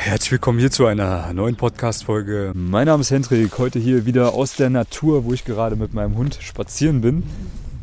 herzlich 0.00 0.32
willkommen 0.32 0.58
hier 0.58 0.70
zu 0.70 0.86
einer 0.86 1.32
neuen 1.32 1.56
Podcast-Folge. 1.56 2.52
Mein 2.54 2.86
Name 2.86 3.00
ist 3.00 3.10
Hendrik, 3.10 3.58
heute 3.58 3.78
hier 3.78 4.06
wieder 4.06 4.32
aus 4.32 4.54
der 4.54 4.70
Natur, 4.70 5.24
wo 5.24 5.32
ich 5.32 5.44
gerade 5.44 5.76
mit 5.76 5.92
meinem 5.92 6.16
Hund 6.16 6.38
spazieren 6.40 7.00
bin. 7.00 7.24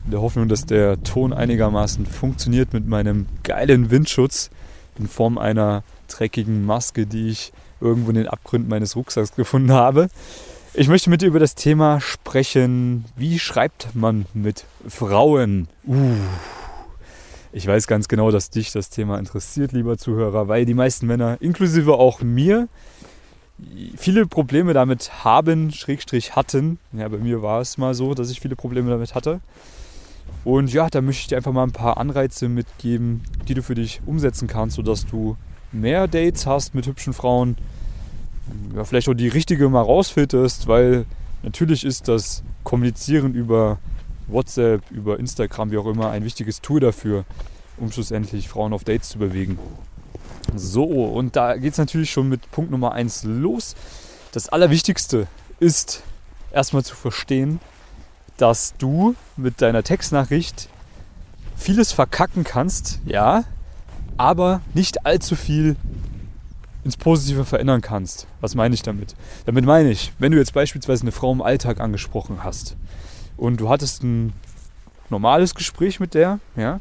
In 0.06 0.12
der 0.12 0.22
Hoffnung, 0.22 0.48
dass 0.48 0.66
der 0.66 1.04
Ton 1.04 1.34
einigermaßen 1.34 2.06
funktioniert 2.06 2.74
mit 2.74 2.88
meinem 2.88 3.26
geilen 3.44 3.92
Windschutz 3.92 4.50
in 4.98 5.08
Form 5.08 5.38
einer 5.38 5.84
dreckigen 6.08 6.66
Maske, 6.66 7.06
die 7.06 7.30
ich 7.30 7.52
irgendwo 7.82 8.10
in 8.10 8.16
den 8.16 8.28
Abgründen 8.28 8.70
meines 8.70 8.96
Rucksacks 8.96 9.36
gefunden 9.36 9.74
habe. 9.74 10.08
Ich 10.74 10.88
möchte 10.88 11.10
mit 11.10 11.22
dir 11.22 11.28
über 11.28 11.40
das 11.40 11.56
Thema 11.56 12.00
sprechen, 12.02 13.06
wie 13.18 13.40
schreibt 13.40 13.94
man 13.94 14.26
mit 14.34 14.66
Frauen? 14.88 15.68
Uh. 15.86 16.16
Ich 17.56 17.66
weiß 17.66 17.88
ganz 17.88 18.10
genau, 18.10 18.32
dass 18.32 18.50
dich 18.50 18.74
das 18.74 18.90
Thema 18.90 19.18
interessiert, 19.18 19.72
lieber 19.72 19.98
Zuhörer, 19.98 20.50
weil 20.50 20.66
die 20.66 20.74
meisten 20.74 21.08
Männer, 21.08 21.38
inklusive 21.40 21.94
auch 21.94 22.22
mir, 22.22 22.68
viele 23.96 24.26
Probleme 24.28 24.74
damit 24.74 25.24
haben, 25.24 25.72
Schrägstrich 25.72 26.36
hatten. 26.36 26.80
Ja, 26.92 27.08
bei 27.08 27.18
mir 27.18 27.42
war 27.42 27.62
es 27.62 27.78
mal 27.78 27.94
so, 27.94 28.14
dass 28.14 28.30
ich 28.30 28.42
viele 28.42 28.58
Probleme 28.58 28.90
damit 28.90 29.16
hatte. 29.16 29.40
Und 30.44 30.74
ja, 30.74 30.90
da 30.90 31.00
möchte 31.00 31.22
ich 31.22 31.28
dir 31.28 31.38
einfach 31.38 31.54
mal 31.54 31.64
ein 31.64 31.72
paar 31.72 31.98
Anreize 31.98 32.50
mitgeben, 32.50 33.24
die 33.48 33.54
du 33.54 33.64
für 33.64 33.76
dich 33.76 34.02
umsetzen 34.06 34.50
kannst, 34.50 34.76
sodass 34.76 35.06
du 35.06 35.38
mehr 35.72 36.10
Dates 36.10 36.46
hast 36.46 36.76
mit 36.76 36.88
hübschen 36.88 37.14
Frauen, 37.14 37.56
ja, 38.76 38.84
vielleicht 38.84 39.08
auch 39.08 39.14
die 39.14 39.30
richtige 39.30 39.70
mal 39.70 39.80
rausfilterst, 39.80 40.68
weil 40.68 41.06
natürlich 41.42 41.86
ist 41.86 42.10
das 42.10 42.44
Kommunizieren 42.66 43.34
über 43.34 43.80
WhatsApp, 44.28 44.90
über 44.92 45.20
Instagram, 45.20 45.72
wie 45.72 45.78
auch 45.78 45.86
immer, 45.86 46.10
ein 46.12 46.24
wichtiges 46.24 46.62
Tool 46.62 46.80
dafür, 46.80 47.26
um 47.78 47.92
schlussendlich 47.92 48.50
Frauen 48.50 48.74
auf 48.74 48.84
Dates 48.84 49.10
zu 49.10 49.20
bewegen. 49.20 49.60
So, 50.56 50.86
und 50.86 51.36
da 51.36 51.58
geht 51.58 51.74
es 51.74 51.78
natürlich 51.78 52.12
schon 52.12 52.30
mit 52.30 52.52
Punkt 52.52 52.72
Nummer 52.72 52.94
1 52.94 53.24
los. 53.24 53.76
Das 54.32 54.50
Allerwichtigste 54.50 55.28
ist 55.60 56.04
erstmal 56.52 56.84
zu 56.84 56.96
verstehen, 56.96 57.60
dass 58.38 58.76
du 58.78 59.16
mit 59.38 59.62
deiner 59.62 59.84
Textnachricht 59.84 60.70
vieles 61.56 61.92
verkacken 61.92 62.44
kannst, 62.44 63.00
ja, 63.06 63.46
aber 64.18 64.62
nicht 64.74 65.06
allzu 65.06 65.36
viel 65.36 65.76
ins 66.84 66.98
Positive 66.98 67.46
verändern 67.46 67.82
kannst. 67.82 68.28
Was 68.42 68.56
meine 68.56 68.76
ich 68.76 68.84
damit? 68.84 69.16
Damit 69.46 69.66
meine 69.66 69.90
ich, 69.90 70.14
wenn 70.20 70.32
du 70.32 70.38
jetzt 70.38 70.54
beispielsweise 70.54 71.04
eine 71.04 71.12
Frau 71.12 71.32
im 71.32 71.42
Alltag 71.42 71.80
angesprochen 71.80 72.44
hast 72.44 72.76
und 73.38 73.60
du 73.60 73.70
hattest 73.70 74.04
ein 74.04 74.34
normales 75.10 75.56
Gespräch 75.56 76.00
mit 76.00 76.14
der, 76.14 76.40
ja, 76.56 76.80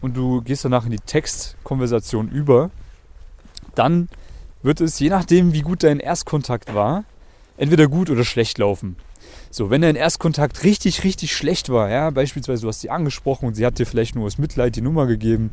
und 0.00 0.16
du 0.16 0.42
gehst 0.42 0.64
danach 0.64 0.84
in 0.84 0.90
die 0.90 0.98
Textkonversation 0.98 2.28
über, 2.28 2.70
dann 3.74 4.08
wird 4.62 4.80
es, 4.80 4.98
je 4.98 5.08
nachdem, 5.08 5.52
wie 5.52 5.62
gut 5.62 5.82
dein 5.82 5.98
Erstkontakt 5.98 6.74
war, 6.74 7.04
entweder 7.56 7.88
gut 7.88 8.10
oder 8.10 8.24
schlecht 8.24 8.58
laufen. 8.58 8.96
So, 9.50 9.70
wenn 9.70 9.82
dein 9.82 9.96
Erstkontakt 9.96 10.64
richtig, 10.64 11.04
richtig 11.04 11.34
schlecht 11.34 11.70
war, 11.70 11.88
ja, 11.88 12.10
beispielsweise 12.10 12.62
du 12.62 12.68
hast 12.68 12.80
sie 12.80 12.90
angesprochen 12.90 13.46
und 13.46 13.54
sie 13.54 13.64
hat 13.64 13.78
dir 13.78 13.86
vielleicht 13.86 14.14
nur 14.14 14.26
aus 14.26 14.38
Mitleid 14.38 14.76
die 14.76 14.80
Nummer 14.80 15.06
gegeben 15.06 15.50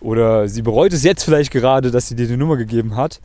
oder 0.00 0.48
sie 0.48 0.62
bereut 0.62 0.92
es 0.92 1.04
jetzt 1.04 1.24
vielleicht 1.24 1.52
gerade, 1.52 1.90
dass 1.90 2.08
sie 2.08 2.16
dir 2.16 2.26
die 2.26 2.36
Nummer 2.36 2.56
gegeben 2.56 2.96
hat, 2.96 3.20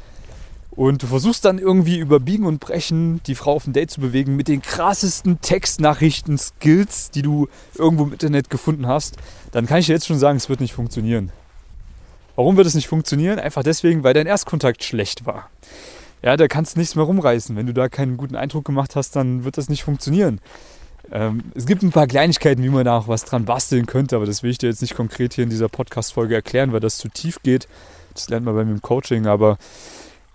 und 0.72 1.04
du 1.04 1.08
versuchst 1.08 1.44
dann 1.44 1.60
irgendwie 1.60 2.00
über 2.00 2.20
Biegen 2.20 2.46
und 2.46 2.60
Brechen 2.60 3.22
die 3.28 3.36
Frau 3.36 3.54
auf 3.54 3.68
ein 3.68 3.74
Date 3.74 3.92
zu 3.92 4.00
bewegen 4.00 4.36
mit 4.36 4.48
den 4.48 4.62
krassesten 4.62 5.42
Textnachrichten-Skills, 5.42 7.12
die 7.12 7.22
du 7.22 7.50
irgendwo 7.78 8.06
im 8.06 8.14
Internet 8.14 8.50
gefunden 8.50 8.88
hast, 8.88 9.18
dann 9.52 9.66
kann 9.66 9.80
ich 9.80 9.88
dir 9.88 9.94
jetzt 9.94 10.08
schon 10.08 10.20
sagen, 10.20 10.38
es 10.38 10.50
wird 10.50 10.62
nicht 10.62 10.74
funktionieren. 10.74 11.32
Warum 12.36 12.56
wird 12.56 12.68
es 12.68 12.76
nicht 12.76 12.88
funktionieren? 12.88 13.38
Einfach 13.38 13.64
deswegen, 13.64 14.04
weil 14.04 14.14
dein 14.14 14.28
Erstkontakt 14.28 14.84
schlecht 14.84 15.26
war. 15.26 15.50
Ja, 16.24 16.38
da 16.38 16.48
kannst 16.48 16.76
du 16.76 16.80
nichts 16.80 16.96
mehr 16.96 17.04
rumreißen. 17.04 17.56
Wenn 17.56 17.68
du 17.68 17.74
da 17.74 17.90
keinen 17.90 18.16
guten 18.16 18.36
Eindruck 18.36 18.64
gemacht 18.64 18.96
hast, 18.96 19.16
dann 19.16 19.44
wird 19.44 19.58
das 19.58 19.70
nicht 19.70 19.84
funktionieren. 19.84 20.40
Ähm, 21.12 21.44
es 21.56 21.66
gibt 21.66 21.84
ein 21.84 21.92
paar 21.92 22.08
Kleinigkeiten, 22.08 22.64
wie 22.64 22.70
man 22.70 22.86
da 22.86 22.98
auch 22.98 23.08
was 23.08 23.26
dran 23.26 23.44
basteln 23.44 23.88
könnte, 23.88 24.16
aber 24.16 24.26
das 24.26 24.44
will 24.44 24.52
ich 24.52 24.58
dir 24.58 24.70
jetzt 24.70 24.82
nicht 24.82 24.96
konkret 24.96 25.34
hier 25.34 25.44
in 25.44 25.50
dieser 25.50 25.68
Podcast-Folge 25.68 26.36
erklären, 26.36 26.72
weil 26.72 26.80
das 26.80 26.98
zu 26.98 27.10
tief 27.10 27.42
geht. 27.44 27.68
Das 28.14 28.30
lernt 28.30 28.46
man 28.46 28.56
bei 28.56 28.64
mir 28.64 28.72
im 28.72 28.82
Coaching, 28.82 29.26
aber 29.26 29.58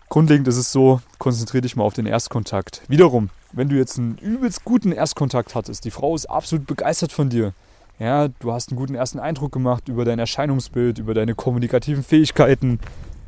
Grundlegend 0.09 0.47
ist 0.49 0.57
es 0.57 0.73
so, 0.73 1.01
konzentriere 1.19 1.63
dich 1.63 1.77
mal 1.77 1.85
auf 1.85 1.95
den 1.95 2.07
Erstkontakt. 2.07 2.83
Wiederum, 2.89 3.31
wenn 3.53 3.69
du 3.69 3.77
jetzt 3.77 3.99
einen 3.99 4.19
übelst 4.19 4.65
guten 4.65 4.93
Erstkontakt 4.93 5.55
hattest, 5.55 5.85
die 5.85 5.91
Frau 5.91 6.15
ist 6.15 6.27
absolut 6.27 6.67
begeistert 6.67 7.13
von 7.13 7.29
dir. 7.29 7.53
Ja, 7.99 8.29
du 8.29 8.53
hast 8.53 8.71
einen 8.71 8.79
guten 8.79 8.95
ersten 8.95 9.19
Eindruck 9.19 9.53
gemacht 9.53 9.89
über 9.89 10.05
dein 10.05 10.19
Erscheinungsbild, 10.19 10.99
über 10.99 11.15
deine 11.15 11.35
kommunikativen 11.35 12.05
Fähigkeiten. 12.05 12.79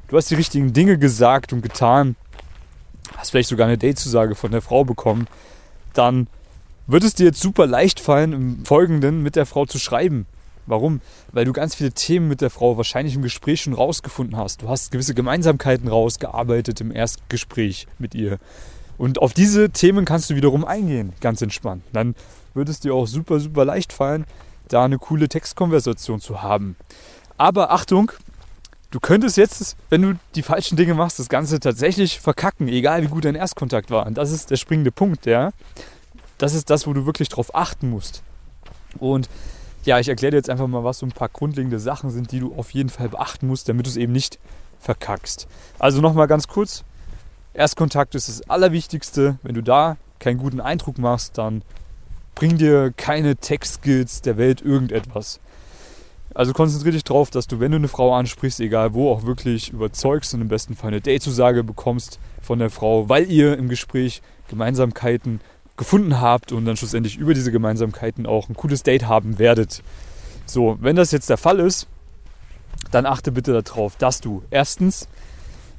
Du 0.08 0.16
hast 0.16 0.30
die 0.30 0.34
richtigen 0.34 0.72
Dinge 0.72 0.98
gesagt 0.98 1.52
und 1.52 1.62
getan. 1.62 2.16
Hast 3.16 3.30
vielleicht 3.30 3.48
sogar 3.48 3.66
eine 3.66 3.78
Datezusage 3.78 4.34
von 4.34 4.50
der 4.50 4.62
Frau 4.62 4.84
bekommen. 4.84 5.26
Dann 5.94 6.28
wird 6.86 7.02
es 7.02 7.14
dir 7.14 7.26
jetzt 7.26 7.40
super 7.40 7.66
leicht 7.66 7.98
fallen, 7.98 8.32
im 8.32 8.64
Folgenden 8.64 9.22
mit 9.22 9.36
der 9.36 9.46
Frau 9.46 9.66
zu 9.66 9.78
schreiben. 9.78 10.26
Warum? 10.68 11.00
Weil 11.32 11.44
du 11.44 11.52
ganz 11.52 11.74
viele 11.74 11.92
Themen 11.92 12.28
mit 12.28 12.40
der 12.40 12.50
Frau 12.50 12.76
wahrscheinlich 12.76 13.14
im 13.14 13.22
Gespräch 13.22 13.62
schon 13.62 13.72
rausgefunden 13.72 14.36
hast. 14.36 14.62
Du 14.62 14.68
hast 14.68 14.92
gewisse 14.92 15.14
Gemeinsamkeiten 15.14 15.88
rausgearbeitet 15.88 16.80
im 16.80 16.92
Erstgespräch 16.94 17.86
mit 17.98 18.14
ihr. 18.14 18.38
Und 18.98 19.20
auf 19.20 19.32
diese 19.32 19.70
Themen 19.70 20.04
kannst 20.04 20.28
du 20.28 20.34
wiederum 20.34 20.64
eingehen, 20.64 21.12
ganz 21.20 21.40
entspannt. 21.40 21.82
Dann 21.92 22.14
wird 22.54 22.68
es 22.68 22.80
dir 22.80 22.94
auch 22.94 23.06
super, 23.06 23.40
super 23.40 23.64
leicht 23.64 23.92
fallen, 23.92 24.26
da 24.68 24.84
eine 24.84 24.98
coole 24.98 25.28
Textkonversation 25.28 26.20
zu 26.20 26.42
haben. 26.42 26.76
Aber 27.36 27.70
Achtung, 27.70 28.10
du 28.90 29.00
könntest 29.00 29.36
jetzt, 29.36 29.76
wenn 29.88 30.02
du 30.02 30.18
die 30.34 30.42
falschen 30.42 30.76
Dinge 30.76 30.94
machst, 30.94 31.18
das 31.18 31.28
Ganze 31.28 31.60
tatsächlich 31.60 32.20
verkacken, 32.20 32.68
egal 32.68 33.02
wie 33.02 33.08
gut 33.08 33.24
dein 33.24 33.36
Erstkontakt 33.36 33.90
war. 33.90 34.06
Und 34.06 34.18
das 34.18 34.32
ist 34.32 34.50
der 34.50 34.56
springende 34.56 34.90
Punkt, 34.90 35.24
ja. 35.26 35.52
Das 36.36 36.54
ist 36.54 36.68
das, 36.68 36.86
wo 36.86 36.92
du 36.92 37.06
wirklich 37.06 37.28
drauf 37.28 37.54
achten 37.54 37.90
musst. 37.90 38.22
Und 38.98 39.28
ja, 39.84 39.98
ich 39.98 40.08
erkläre 40.08 40.32
dir 40.32 40.36
jetzt 40.38 40.50
einfach 40.50 40.66
mal, 40.66 40.84
was 40.84 40.98
so 40.98 41.06
ein 41.06 41.12
paar 41.12 41.28
grundlegende 41.28 41.78
Sachen 41.78 42.10
sind, 42.10 42.32
die 42.32 42.40
du 42.40 42.54
auf 42.56 42.70
jeden 42.72 42.88
Fall 42.88 43.08
beachten 43.08 43.46
musst, 43.46 43.68
damit 43.68 43.86
du 43.86 43.90
es 43.90 43.96
eben 43.96 44.12
nicht 44.12 44.38
verkackst. 44.80 45.48
Also 45.78 46.00
nochmal 46.00 46.26
ganz 46.26 46.48
kurz. 46.48 46.84
Erstkontakt 47.54 48.14
ist 48.14 48.28
das 48.28 48.48
Allerwichtigste. 48.48 49.38
Wenn 49.42 49.54
du 49.54 49.62
da 49.62 49.96
keinen 50.18 50.38
guten 50.38 50.60
Eindruck 50.60 50.98
machst, 50.98 51.38
dann 51.38 51.62
bring 52.34 52.56
dir 52.56 52.92
keine 52.96 53.36
Textskills 53.36 54.22
der 54.22 54.36
Welt 54.36 54.60
irgendetwas. 54.62 55.40
Also 56.34 56.52
konzentriere 56.52 56.92
dich 56.92 57.04
darauf, 57.04 57.30
dass 57.30 57.48
du, 57.48 57.58
wenn 57.58 57.72
du 57.72 57.78
eine 57.78 57.88
Frau 57.88 58.14
ansprichst, 58.14 58.60
egal 58.60 58.94
wo, 58.94 59.10
auch 59.10 59.24
wirklich 59.24 59.72
überzeugst 59.72 60.34
und 60.34 60.40
im 60.40 60.48
besten 60.48 60.76
Fall 60.76 60.88
eine 60.88 61.00
Datezusage 61.00 61.64
bekommst 61.64 62.20
von 62.42 62.60
der 62.60 62.70
Frau, 62.70 63.08
weil 63.08 63.28
ihr 63.30 63.56
im 63.56 63.68
Gespräch 63.68 64.22
Gemeinsamkeiten 64.48 65.40
gefunden 65.78 66.20
habt 66.20 66.52
und 66.52 66.66
dann 66.66 66.76
schlussendlich 66.76 67.16
über 67.16 67.32
diese 67.32 67.52
Gemeinsamkeiten 67.52 68.26
auch 68.26 68.50
ein 68.50 68.56
cooles 68.56 68.82
Date 68.82 69.06
haben 69.06 69.38
werdet. 69.38 69.82
So, 70.44 70.76
wenn 70.80 70.96
das 70.96 71.12
jetzt 71.12 71.30
der 71.30 71.38
Fall 71.38 71.60
ist, 71.60 71.86
dann 72.90 73.06
achte 73.06 73.32
bitte 73.32 73.62
darauf, 73.62 73.96
dass 73.96 74.20
du 74.20 74.42
erstens 74.50 75.08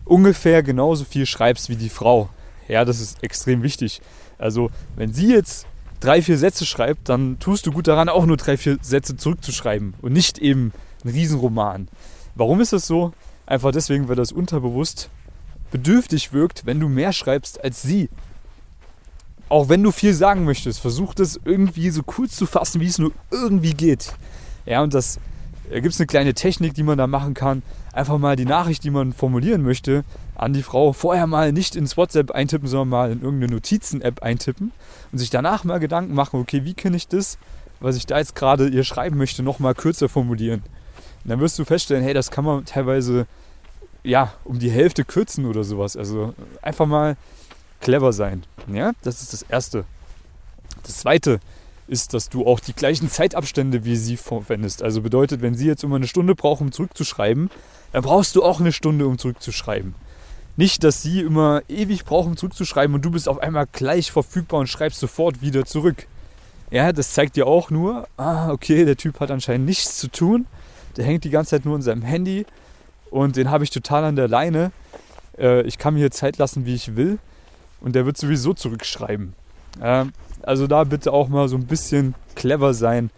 ungefähr 0.05 0.63
genauso 0.63 1.05
viel 1.05 1.25
schreibst 1.25 1.69
wie 1.69 1.75
die 1.75 1.89
Frau. 1.89 2.29
Ja, 2.67 2.85
das 2.85 2.99
ist 2.99 3.23
extrem 3.23 3.61
wichtig. 3.61 4.01
Also, 4.37 4.71
wenn 4.95 5.13
sie 5.13 5.31
jetzt 5.31 5.65
drei, 5.99 6.21
vier 6.21 6.37
Sätze 6.37 6.65
schreibt, 6.65 7.09
dann 7.09 7.37
tust 7.39 7.65
du 7.65 7.71
gut 7.71 7.87
daran, 7.87 8.09
auch 8.09 8.25
nur 8.25 8.37
drei, 8.37 8.57
vier 8.57 8.77
Sätze 8.81 9.17
zurückzuschreiben 9.17 9.95
und 10.01 10.13
nicht 10.13 10.37
eben 10.39 10.71
einen 11.03 11.13
Riesenroman. 11.13 11.89
Warum 12.35 12.61
ist 12.61 12.73
das 12.73 12.87
so? 12.87 13.11
Einfach 13.45 13.71
deswegen, 13.71 14.07
weil 14.07 14.15
das 14.15 14.31
unterbewusst 14.31 15.09
bedürftig 15.71 16.31
wirkt, 16.31 16.65
wenn 16.65 16.79
du 16.79 16.87
mehr 16.87 17.13
schreibst 17.13 17.63
als 17.63 17.81
sie 17.81 18.09
auch 19.49 19.69
wenn 19.69 19.83
du 19.83 19.91
viel 19.91 20.13
sagen 20.13 20.45
möchtest, 20.45 20.79
versuch 20.79 21.13
das 21.13 21.39
irgendwie 21.43 21.89
so 21.89 22.03
kurz 22.03 22.35
zu 22.35 22.45
fassen, 22.45 22.81
wie 22.81 22.87
es 22.87 22.99
nur 22.99 23.11
irgendwie 23.31 23.73
geht. 23.73 24.13
Ja, 24.65 24.81
und 24.81 24.93
das 24.93 25.19
da 25.69 25.79
gibt 25.79 25.93
es 25.93 25.99
eine 25.99 26.07
kleine 26.07 26.33
Technik, 26.33 26.73
die 26.73 26.83
man 26.83 26.97
da 26.97 27.05
machen 27.05 27.33
kann. 27.35 27.61
Einfach 27.93 28.17
mal 28.17 28.35
die 28.35 28.45
Nachricht, 28.45 28.83
die 28.83 28.89
man 28.89 29.13
formulieren 29.13 29.61
möchte, 29.61 30.03
an 30.35 30.53
die 30.53 30.63
Frau 30.63 30.93
vorher 30.93 31.27
mal 31.27 31.51
nicht 31.51 31.75
ins 31.75 31.95
WhatsApp 31.95 32.31
eintippen, 32.31 32.67
sondern 32.67 32.89
mal 32.89 33.11
in 33.11 33.21
irgendeine 33.21 33.53
Notizen-App 33.53 34.23
eintippen 34.23 34.71
und 35.11 35.17
sich 35.19 35.29
danach 35.29 35.63
mal 35.63 35.79
Gedanken 35.79 36.13
machen, 36.13 36.39
okay, 36.39 36.65
wie 36.65 36.73
kann 36.73 36.93
ich 36.93 37.07
das, 37.07 37.37
was 37.79 37.97
ich 37.97 38.07
da 38.07 38.17
jetzt 38.17 38.35
gerade 38.35 38.67
ihr 38.67 38.83
schreiben 38.83 39.17
möchte, 39.17 39.43
nochmal 39.43 39.75
kürzer 39.75 40.09
formulieren. 40.09 40.63
Und 41.23 41.29
dann 41.29 41.39
wirst 41.39 41.59
du 41.59 41.65
feststellen, 41.65 42.03
hey, 42.03 42.13
das 42.13 42.31
kann 42.31 42.45
man 42.45 42.65
teilweise 42.65 43.27
ja 44.03 44.33
um 44.45 44.57
die 44.57 44.71
Hälfte 44.71 45.03
kürzen 45.03 45.45
oder 45.45 45.63
sowas. 45.63 45.95
Also 45.95 46.33
einfach 46.61 46.87
mal 46.87 47.15
clever 47.79 48.13
sein. 48.13 48.43
Ja, 48.71 48.91
das 49.03 49.21
ist 49.21 49.33
das 49.33 49.41
Erste. 49.43 49.85
Das 50.83 50.97
Zweite 50.97 51.39
ist, 51.87 52.13
dass 52.13 52.29
du 52.29 52.45
auch 52.45 52.59
die 52.59 52.73
gleichen 52.73 53.09
Zeitabstände 53.09 53.83
wie 53.83 53.95
sie 53.95 54.17
verwendest. 54.17 54.83
Also 54.83 55.01
bedeutet, 55.01 55.41
wenn 55.41 55.55
sie 55.55 55.67
jetzt 55.67 55.83
immer 55.83 55.95
eine 55.95 56.07
Stunde 56.07 56.35
braucht, 56.35 56.61
um 56.61 56.71
zurückzuschreiben, 56.71 57.49
dann 57.91 58.03
brauchst 58.03 58.35
du 58.35 58.43
auch 58.43 58.59
eine 58.59 58.71
Stunde, 58.71 59.07
um 59.07 59.17
zurückzuschreiben. 59.17 59.95
Nicht, 60.55 60.83
dass 60.83 61.01
sie 61.01 61.21
immer 61.21 61.61
ewig 61.67 62.05
braucht, 62.05 62.27
um 62.27 62.37
zurückzuschreiben 62.37 62.93
und 62.93 63.03
du 63.03 63.11
bist 63.11 63.27
auf 63.27 63.39
einmal 63.39 63.65
gleich 63.71 64.11
verfügbar 64.11 64.59
und 64.59 64.67
schreibst 64.67 64.99
sofort 64.99 65.41
wieder 65.41 65.65
zurück. 65.65 66.05
Ja, 66.69 66.91
das 66.91 67.13
zeigt 67.13 67.35
dir 67.35 67.47
auch 67.47 67.71
nur, 67.71 68.07
ah, 68.17 68.51
okay, 68.51 68.85
der 68.85 68.97
Typ 68.97 69.19
hat 69.19 69.31
anscheinend 69.31 69.65
nichts 69.65 69.97
zu 69.97 70.09
tun. 70.09 70.45
Der 70.97 71.05
hängt 71.05 71.23
die 71.23 71.29
ganze 71.29 71.51
Zeit 71.51 71.65
nur 71.65 71.75
in 71.75 71.81
seinem 71.81 72.03
Handy 72.03 72.45
und 73.09 73.37
den 73.37 73.49
habe 73.49 73.63
ich 73.63 73.71
total 73.71 74.03
an 74.03 74.15
der 74.15 74.27
Leine 74.27 74.71
äh, 75.39 75.61
ich 75.61 75.77
kann 75.77 75.93
mir 75.93 76.01
hier 76.01 76.11
Zeit 76.11 76.37
lassen, 76.37 76.65
wie 76.65 76.75
ich 76.75 76.95
will. 76.95 77.17
Und 77.81 77.95
der 77.95 78.05
wird 78.05 78.17
sowieso 78.17 78.53
zurückschreiben. 78.53 79.33
Äh, 79.79 80.05
also 80.41 80.67
da 80.67 80.83
bitte 80.83 81.13
auch 81.13 81.27
mal 81.27 81.47
so 81.47 81.55
ein 81.55 81.67
bisschen 81.67 82.15
clever 82.35 82.73
sein. 82.73 83.09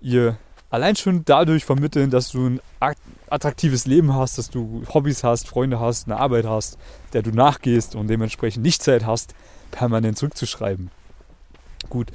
Ihr 0.00 0.36
allein 0.70 0.96
schon 0.96 1.24
dadurch 1.24 1.64
vermitteln, 1.64 2.10
dass 2.10 2.30
du 2.30 2.46
ein 2.46 2.60
attraktives 3.28 3.86
Leben 3.86 4.14
hast, 4.14 4.38
dass 4.38 4.50
du 4.50 4.82
Hobbys 4.92 5.24
hast, 5.24 5.48
Freunde 5.48 5.80
hast, 5.80 6.06
eine 6.06 6.18
Arbeit 6.18 6.46
hast, 6.46 6.78
der 7.12 7.22
du 7.22 7.30
nachgehst 7.30 7.94
und 7.94 8.08
dementsprechend 8.08 8.62
nicht 8.64 8.82
Zeit 8.82 9.04
hast, 9.04 9.34
permanent 9.70 10.18
zurückzuschreiben. 10.18 10.90
Gut, 11.88 12.08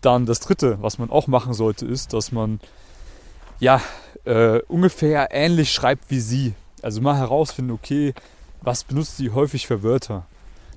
dann 0.00 0.26
das 0.26 0.40
Dritte, 0.40 0.78
was 0.80 0.98
man 0.98 1.10
auch 1.10 1.26
machen 1.26 1.54
sollte, 1.54 1.86
ist, 1.86 2.12
dass 2.12 2.32
man 2.32 2.60
ja 3.60 3.80
äh, 4.24 4.60
ungefähr 4.68 5.28
ähnlich 5.30 5.72
schreibt 5.72 6.10
wie 6.10 6.20
sie. 6.20 6.54
Also 6.82 7.00
mal 7.00 7.16
herausfinden, 7.16 7.70
okay, 7.70 8.14
was 8.60 8.84
benutzt 8.84 9.16
sie 9.16 9.30
häufig 9.30 9.66
für 9.66 9.82
Wörter? 9.82 10.26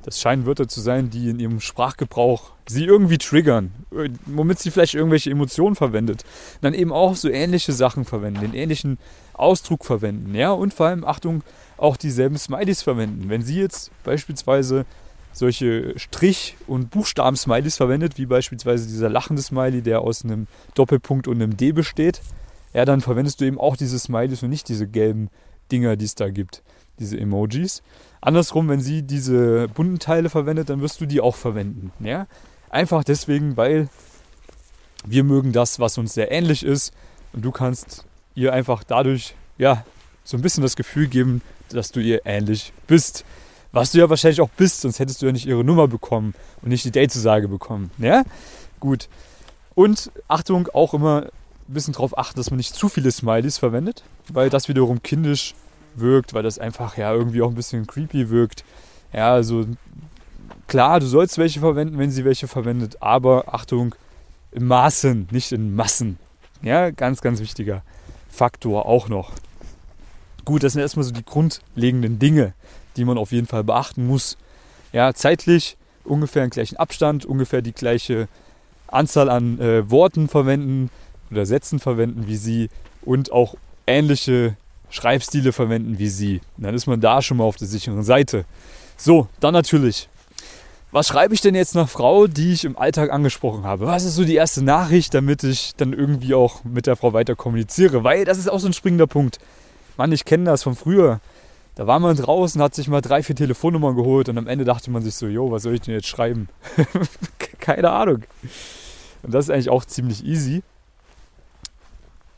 Das 0.06 0.22
scheinen 0.22 0.46
Wörter 0.46 0.68
zu 0.68 0.82
sein, 0.82 1.10
die 1.10 1.32
in 1.32 1.40
ihrem 1.40 1.60
Sprachgebrauch 1.60 2.52
sie 2.68 2.86
irgendwie 2.86 3.18
triggern, 3.18 3.72
womit 4.28 4.60
sie 4.60 4.70
vielleicht 4.70 4.94
irgendwelche 4.94 5.32
Emotionen 5.32 5.76
verwendet. 5.76 6.24
Dann 6.62 6.76
eben 6.76 6.92
auch 6.92 7.16
so 7.16 7.28
ähnliche 7.28 7.74
Sachen 7.74 8.06
verwenden, 8.06 8.42
den 8.42 8.54
ähnlichen 8.54 9.00
Ausdruck 9.34 9.84
verwenden. 9.84 10.36
Ja, 10.36 10.52
und 10.52 10.76
vor 10.76 10.86
allem, 10.86 11.04
Achtung, 11.04 11.42
auch 11.78 11.98
dieselben 11.98 12.38
Smileys 12.38 12.84
verwenden. 12.84 13.30
Wenn 13.30 13.42
sie 13.42 13.60
jetzt 13.60 13.90
beispielsweise 14.04 14.86
solche 15.34 15.98
Strich- 15.98 16.56
und 16.68 16.92
Buchstaben-Smileys 16.92 17.78
verwendet, 17.78 18.20
wie 18.20 18.28
beispielsweise 18.28 18.88
dieser 18.88 19.10
lachende 19.10 19.42
Smiley, 19.42 19.82
der 19.82 20.02
aus 20.02 20.24
einem 20.24 20.46
Doppelpunkt 20.76 21.28
und 21.28 21.42
einem 21.42 21.58
D 21.58 21.72
besteht, 21.72 22.22
ja, 22.74 22.86
dann 22.86 23.02
verwendest 23.02 23.42
du 23.42 23.46
eben 23.46 23.60
auch 23.60 23.76
diese 23.76 23.98
Smileys 23.98 24.44
und 24.44 24.52
nicht 24.52 24.70
diese 24.70 24.88
gelben 24.88 25.30
Dinger, 25.72 25.96
die 25.96 26.06
es 26.06 26.14
da 26.14 26.30
gibt, 26.30 26.62
diese 27.00 27.20
Emojis. 27.20 27.84
Andersrum, 28.22 28.68
wenn 28.70 28.82
sie 28.82 29.04
diese 29.04 29.68
bunten 29.68 30.00
Teile 30.00 30.30
verwendet, 30.30 30.70
dann 30.70 30.82
wirst 30.82 31.02
du 31.02 31.06
die 31.06 31.22
auch 31.22 31.36
verwenden. 31.36 31.92
Ja? 32.00 32.28
Einfach 32.70 33.04
deswegen, 33.04 33.58
weil 33.58 33.90
wir 35.06 35.24
mögen 35.24 35.52
das, 35.52 35.80
was 35.80 35.98
uns 35.98 36.14
sehr 36.14 36.32
ähnlich 36.32 36.66
ist 36.66 36.94
und 37.34 37.44
du 37.44 37.52
kannst 37.52 38.06
ihr 38.34 38.54
einfach 38.54 38.84
dadurch 38.84 39.36
ja 39.58 39.86
so 40.24 40.38
ein 40.38 40.42
bisschen 40.42 40.64
das 40.64 40.76
Gefühl 40.76 41.08
geben, 41.08 41.42
dass 41.70 41.92
du 41.92 42.00
ihr 42.00 42.26
ähnlich 42.26 42.74
bist. 42.88 43.26
Was 43.72 43.92
du 43.92 44.00
ja 44.00 44.10
wahrscheinlich 44.10 44.42
auch 44.42 44.50
bist, 44.50 44.82
sonst 44.82 45.00
hättest 45.00 45.22
du 45.22 45.26
ja 45.26 45.32
nicht 45.32 45.46
ihre 45.46 45.64
Nummer 45.64 45.88
bekommen 45.88 46.34
und 46.62 46.70
nicht 46.70 46.86
die 46.86 46.92
Datezusage 46.92 47.48
bekommen. 47.48 47.92
Ja? 47.98 48.24
Gut. 48.80 49.10
Und 49.76 50.12
Achtung, 50.28 50.70
auch 50.74 50.94
immer 50.94 51.24
ein 51.68 51.74
bisschen 51.74 51.94
darauf 51.94 52.18
achten, 52.18 52.38
dass 52.38 52.52
man 52.52 52.58
nicht 52.58 52.74
zu 52.74 52.90
viele 52.90 53.12
Smileys 53.12 53.58
verwendet, 53.58 54.04
weil 54.32 54.50
das 54.50 54.70
wiederum 54.70 55.04
kindisch 55.04 55.56
wirkt, 56.00 56.34
weil 56.34 56.44
das 56.44 56.60
einfach 56.60 56.98
ja 56.98 57.14
irgendwie 57.14 57.42
auch 57.42 57.50
ein 57.50 57.56
bisschen 57.56 57.88
creepy 57.88 58.30
wirkt. 58.30 58.64
Ja, 59.14 59.34
also 59.34 59.66
klar, 60.68 61.00
du 61.00 61.06
sollst 61.06 61.38
welche 61.38 61.60
verwenden, 61.60 61.98
wenn 61.98 62.12
sie 62.12 62.26
welche 62.26 62.48
verwendet, 62.48 62.98
aber 63.02 63.54
Achtung, 63.54 63.96
in 64.52 64.66
Maßen, 64.66 65.28
nicht 65.32 65.52
in 65.52 65.76
Massen. 65.76 66.18
Ja, 66.62 66.90
ganz, 66.92 67.22
ganz 67.22 67.40
wichtiger 67.40 67.84
Faktor 68.30 68.86
auch 68.86 69.10
noch. 69.10 69.32
Gut, 70.46 70.64
das 70.64 70.74
sind 70.74 70.82
erstmal 70.82 71.04
so 71.04 71.12
die 71.12 71.26
grundlegenden 71.26 72.20
Dinge, 72.20 72.54
die 72.98 73.06
man 73.06 73.18
auf 73.18 73.32
jeden 73.32 73.48
Fall 73.48 73.64
beachten 73.64 74.06
muss. 74.06 74.38
Ja, 74.94 75.14
zeitlich 75.14 75.78
ungefähr 76.04 76.44
einen 76.44 76.52
gleichen 76.52 76.78
Abstand, 76.78 77.26
ungefähr 77.26 77.62
die 77.62 77.74
gleiche 77.74 78.28
Anzahl 78.88 79.30
an 79.30 79.60
äh, 79.60 79.90
Worten 79.90 80.28
verwenden 80.28 80.90
oder 81.32 81.46
Sätzen 81.46 81.80
verwenden 81.80 82.28
wie 82.28 82.38
sie 82.38 82.70
und 83.02 83.32
auch 83.32 83.56
ähnliche 83.88 84.56
Schreibstile 84.96 85.52
verwenden 85.52 86.00
wie 86.00 86.08
sie. 86.08 86.42
Dann 86.58 86.74
ist 86.74 86.88
man 86.88 87.02
da 87.02 87.22
schon 87.22 87.38
mal 87.38 87.44
auf 87.44 87.58
der 87.58 87.68
sicheren 87.68 88.04
Seite. 88.04 88.46
So, 88.98 89.28
dann 89.40 89.54
natürlich. 89.54 90.10
Was 90.92 91.08
schreibe 91.08 91.34
ich 91.34 91.42
denn 91.42 91.56
jetzt 91.56 91.76
nach 91.76 91.90
Frau, 91.90 92.28
die 92.28 92.54
ich 92.54 92.64
im 92.64 92.78
Alltag 92.78 93.12
angesprochen 93.12 93.66
habe? 93.66 93.86
Was 93.86 94.06
ist 94.06 94.16
so 94.16 94.24
die 94.24 94.36
erste 94.36 94.64
Nachricht, 94.64 95.14
damit 95.14 95.44
ich 95.44 95.76
dann 95.76 95.92
irgendwie 95.92 96.34
auch 96.34 96.64
mit 96.64 96.88
der 96.88 96.96
Frau 96.96 97.12
weiter 97.12 97.36
kommuniziere? 97.36 98.06
Weil 98.06 98.24
das 98.24 98.38
ist 98.38 98.50
auch 98.50 98.60
so 98.60 98.68
ein 98.68 98.74
springender 98.74 99.06
Punkt. 99.06 99.40
Mann, 99.98 100.14
ich 100.14 100.24
kenne 100.24 100.46
das 100.46 100.64
von 100.64 100.76
früher. 100.76 101.20
Da 101.76 101.86
war 101.86 102.00
man 102.00 102.16
draußen, 102.16 102.62
hat 102.62 102.74
sich 102.74 102.88
mal 102.88 103.02
drei, 103.02 103.22
vier 103.22 103.36
Telefonnummern 103.36 103.98
geholt 103.98 104.30
und 104.30 104.38
am 104.38 104.48
Ende 104.48 104.64
dachte 104.64 104.90
man 104.90 105.04
sich 105.04 105.16
so, 105.16 105.28
jo, 105.28 105.52
was 105.52 105.64
soll 105.64 105.74
ich 105.74 105.82
denn 105.82 105.94
jetzt 105.94 106.08
schreiben? 106.08 106.48
Keine 107.60 107.92
Ahnung. 107.92 108.24
Und 109.24 109.34
das 109.34 109.46
ist 109.46 109.52
eigentlich 109.52 109.70
auch 109.70 109.84
ziemlich 109.84 110.26
easy. 110.26 110.64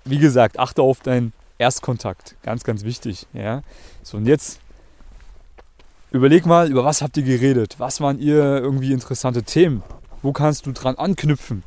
Wie 0.03 0.17
gesagt, 0.17 0.57
achte 0.57 0.81
auf 0.81 1.01
deinen 1.01 1.33
Erstkontakt, 1.57 2.35
ganz, 2.43 2.63
ganz 2.63 2.83
wichtig. 2.83 3.27
Ja? 3.33 3.61
So, 4.03 4.17
und 4.17 4.27
jetzt 4.27 4.59
überleg 6.11 6.45
mal, 6.45 6.69
über 6.69 6.85
was 6.85 7.01
habt 7.01 7.17
ihr 7.17 7.23
geredet? 7.23 7.75
Was 7.79 7.99
waren 7.99 8.19
ihr 8.19 8.37
irgendwie 8.37 8.93
interessante 8.93 9.43
Themen? 9.43 9.83
Wo 10.21 10.33
kannst 10.33 10.65
du 10.65 10.71
dran 10.71 10.95
anknüpfen? 10.95 11.63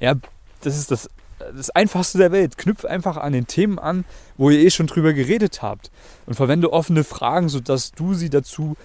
Ja, 0.00 0.14
das 0.62 0.76
ist 0.78 0.90
das, 0.90 1.10
das 1.38 1.70
Einfachste 1.70 2.18
der 2.18 2.32
Welt. 2.32 2.58
Knüpf 2.58 2.84
einfach 2.84 3.16
an 3.16 3.32
den 3.32 3.46
Themen 3.46 3.78
an, 3.78 4.04
wo 4.36 4.50
ihr 4.50 4.60
eh 4.60 4.70
schon 4.70 4.86
drüber 4.86 5.12
geredet 5.12 5.62
habt. 5.62 5.90
Und 6.26 6.34
verwende 6.34 6.72
offene 6.72 7.04
Fragen, 7.04 7.48
sodass 7.48 7.92
du 7.92 8.14
sie 8.14 8.30
dazu 8.30 8.76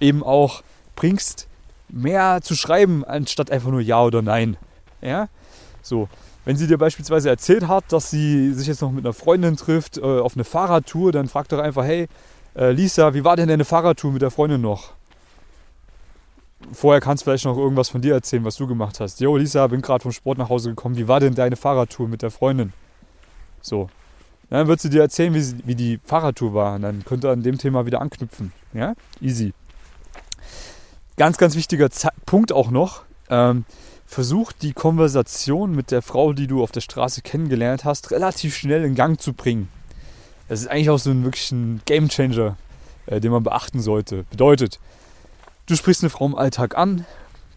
eben 0.00 0.22
auch 0.22 0.62
bringst, 0.94 1.48
mehr 1.88 2.40
zu 2.42 2.54
schreiben, 2.56 3.04
anstatt 3.04 3.50
einfach 3.50 3.70
nur 3.70 3.80
Ja 3.80 4.02
oder 4.02 4.22
Nein. 4.22 4.56
Ja? 5.00 5.28
So. 5.82 6.08
Wenn 6.46 6.56
sie 6.56 6.68
dir 6.68 6.78
beispielsweise 6.78 7.28
erzählt 7.28 7.66
hat, 7.66 7.92
dass 7.92 8.08
sie 8.08 8.54
sich 8.54 8.68
jetzt 8.68 8.80
noch 8.80 8.92
mit 8.92 9.04
einer 9.04 9.12
Freundin 9.12 9.56
trifft 9.56 9.98
äh, 9.98 10.02
auf 10.02 10.36
eine 10.36 10.44
Fahrradtour, 10.44 11.10
dann 11.10 11.26
frag 11.26 11.48
doch 11.48 11.58
einfach, 11.58 11.84
hey, 11.84 12.06
äh, 12.54 12.70
Lisa, 12.70 13.14
wie 13.14 13.24
war 13.24 13.34
denn 13.34 13.48
deine 13.48 13.64
Fahrradtour 13.64 14.12
mit 14.12 14.22
der 14.22 14.30
Freundin 14.30 14.60
noch? 14.60 14.92
Vorher 16.72 17.00
kannst 17.00 17.22
du 17.22 17.24
vielleicht 17.24 17.46
noch 17.46 17.58
irgendwas 17.58 17.88
von 17.88 18.00
dir 18.00 18.14
erzählen, 18.14 18.44
was 18.44 18.54
du 18.54 18.68
gemacht 18.68 19.00
hast. 19.00 19.20
Jo, 19.20 19.36
Lisa, 19.36 19.66
bin 19.66 19.82
gerade 19.82 20.02
vom 20.02 20.12
Sport 20.12 20.38
nach 20.38 20.48
Hause 20.48 20.70
gekommen. 20.70 20.96
Wie 20.96 21.08
war 21.08 21.18
denn 21.18 21.34
deine 21.34 21.56
Fahrradtour 21.56 22.06
mit 22.06 22.22
der 22.22 22.30
Freundin? 22.30 22.72
So. 23.60 23.90
Dann 24.48 24.68
wird 24.68 24.80
sie 24.80 24.88
dir 24.88 25.02
erzählen, 25.02 25.34
wie, 25.34 25.66
wie 25.66 25.74
die 25.74 25.98
Fahrradtour 26.04 26.54
war. 26.54 26.76
Und 26.76 26.82
dann 26.82 27.04
könnt 27.04 27.24
ihr 27.24 27.30
an 27.30 27.42
dem 27.42 27.58
Thema 27.58 27.86
wieder 27.86 28.00
anknüpfen. 28.00 28.52
Ja? 28.72 28.94
Easy. 29.20 29.52
Ganz, 31.16 31.38
ganz 31.38 31.56
wichtiger 31.56 31.90
Ze 31.90 32.10
Punkt 32.24 32.52
auch 32.52 32.70
noch. 32.70 33.02
Ähm, 33.28 33.64
versuch 34.06 34.52
die 34.52 34.72
Konversation 34.72 35.74
mit 35.74 35.90
der 35.90 36.00
Frau, 36.00 36.32
die 36.32 36.46
du 36.46 36.62
auf 36.62 36.70
der 36.70 36.80
Straße 36.80 37.22
kennengelernt 37.22 37.84
hast, 37.84 38.10
relativ 38.12 38.56
schnell 38.56 38.84
in 38.84 38.94
Gang 38.94 39.20
zu 39.20 39.32
bringen. 39.32 39.68
Das 40.48 40.60
ist 40.60 40.68
eigentlich 40.68 40.90
auch 40.90 40.98
so 40.98 41.10
ein 41.10 41.24
wirklich 41.24 41.52
Game 41.84 42.08
Changer, 42.08 42.56
äh, 43.06 43.20
den 43.20 43.32
man 43.32 43.42
beachten 43.42 43.80
sollte. 43.80 44.24
Bedeutet, 44.30 44.78
du 45.66 45.74
sprichst 45.74 46.02
eine 46.02 46.10
Frau 46.10 46.26
im 46.26 46.36
Alltag 46.36 46.78
an, 46.78 47.04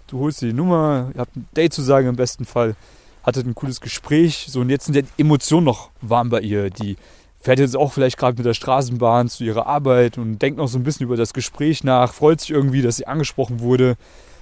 du 0.08 0.20
holst 0.20 0.42
dir 0.42 0.48
die 0.48 0.54
Nummer, 0.54 1.12
ihr 1.14 1.22
habt 1.22 1.36
ein 1.36 1.48
Date 1.56 1.74
zu 1.74 1.84
sagen 1.84 2.08
im 2.08 2.16
besten 2.16 2.46
Fall, 2.46 2.76
hattet 3.24 3.46
ein 3.46 3.54
cooles 3.54 3.80
Gespräch, 3.80 4.48
so 4.50 4.62
und 4.62 4.70
jetzt 4.70 4.86
sind 4.86 4.96
die 4.96 5.06
Emotionen 5.22 5.66
noch 5.66 5.92
warm 6.02 6.30
bei 6.30 6.42
ihr. 6.42 6.72
Die 6.72 6.98
fährt 7.40 7.60
jetzt 7.60 7.78
auch 7.78 7.94
vielleicht 7.94 8.18
gerade 8.18 8.38
mit 8.38 8.46
der 8.46 8.56
Straßenbahn 8.56 9.30
zu 9.30 9.44
ihrer 9.44 9.68
Arbeit 9.68 10.18
und 10.18 10.40
denkt 10.40 10.58
noch 10.58 10.68
so 10.68 10.80
ein 10.80 10.84
bisschen 10.84 11.06
über 11.06 11.16
das 11.16 11.34
Gespräch 11.34 11.84
nach, 11.84 12.12
freut 12.12 12.42
sich 12.42 12.50
irgendwie, 12.50 12.82
dass 12.82 12.98
sie 12.98 13.08
angesprochen 13.08 13.60
wurde, 13.60 13.98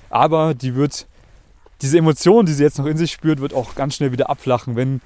aber 0.10 0.54
die 0.54 0.74
wird 0.76 1.06
diese 1.82 1.98
Emotion, 1.98 2.46
die 2.46 2.54
sie 2.54 2.64
jetzt 2.64 2.78
noch 2.78 2.86
in 2.86 2.98
sich 2.98 3.12
spürt, 3.12 3.40
wird 3.40 3.54
auch 3.54 3.76
ganz 3.76 3.96
schnell 3.96 4.12
wieder 4.12 4.30
abflachen, 4.30 4.76
wenn 4.76 5.02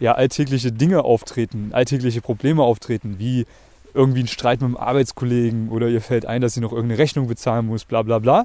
ja 0.00 0.12
alltägliche 0.12 0.72
Dinge 0.72 1.04
auftreten, 1.04 1.70
alltägliche 1.72 2.20
Probleme 2.20 2.62
auftreten, 2.62 3.18
wie 3.18 3.46
irgendwie 3.92 4.20
ein 4.20 4.28
Streit 4.28 4.60
mit 4.60 4.66
einem 4.66 4.76
Arbeitskollegen 4.76 5.68
oder 5.68 5.88
ihr 5.88 6.00
fällt 6.00 6.26
ein, 6.26 6.40
dass 6.40 6.54
sie 6.54 6.60
noch 6.60 6.72
irgendeine 6.72 6.98
Rechnung 6.98 7.28
bezahlen 7.28 7.66
muss, 7.66 7.84
bla 7.84 8.02
bla 8.02 8.18
bla. 8.18 8.44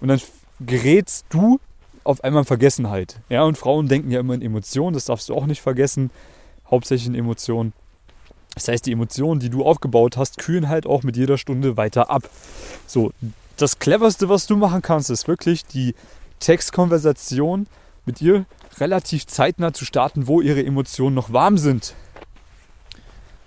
Und 0.00 0.08
dann 0.08 0.20
gerätst 0.60 1.26
du 1.30 1.60
auf 2.02 2.24
einmal 2.24 2.42
in 2.42 2.46
Vergessenheit. 2.46 3.20
Ja, 3.28 3.44
und 3.44 3.56
Frauen 3.56 3.88
denken 3.88 4.10
ja 4.10 4.20
immer 4.20 4.34
in 4.34 4.42
Emotionen, 4.42 4.94
das 4.94 5.04
darfst 5.04 5.28
du 5.28 5.34
auch 5.34 5.46
nicht 5.46 5.60
vergessen, 5.60 6.10
hauptsächlich 6.70 7.08
in 7.08 7.14
Emotionen. 7.14 7.72
Das 8.54 8.66
heißt, 8.66 8.86
die 8.86 8.92
Emotionen, 8.92 9.40
die 9.40 9.50
du 9.50 9.64
aufgebaut 9.64 10.16
hast, 10.16 10.38
kühlen 10.38 10.68
halt 10.68 10.86
auch 10.86 11.02
mit 11.02 11.16
jeder 11.16 11.38
Stunde 11.38 11.76
weiter 11.76 12.10
ab. 12.10 12.28
So, 12.86 13.12
das 13.56 13.78
cleverste, 13.78 14.28
was 14.28 14.46
du 14.46 14.56
machen 14.56 14.82
kannst, 14.82 15.10
ist 15.10 15.28
wirklich 15.28 15.64
die 15.66 15.94
Textkonversation 16.40 17.66
mit 18.04 18.20
ihr 18.20 18.46
relativ 18.78 19.26
zeitnah 19.26 19.72
zu 19.72 19.84
starten, 19.84 20.26
wo 20.26 20.40
ihre 20.40 20.64
Emotionen 20.64 21.14
noch 21.14 21.32
warm 21.32 21.58
sind. 21.58 21.94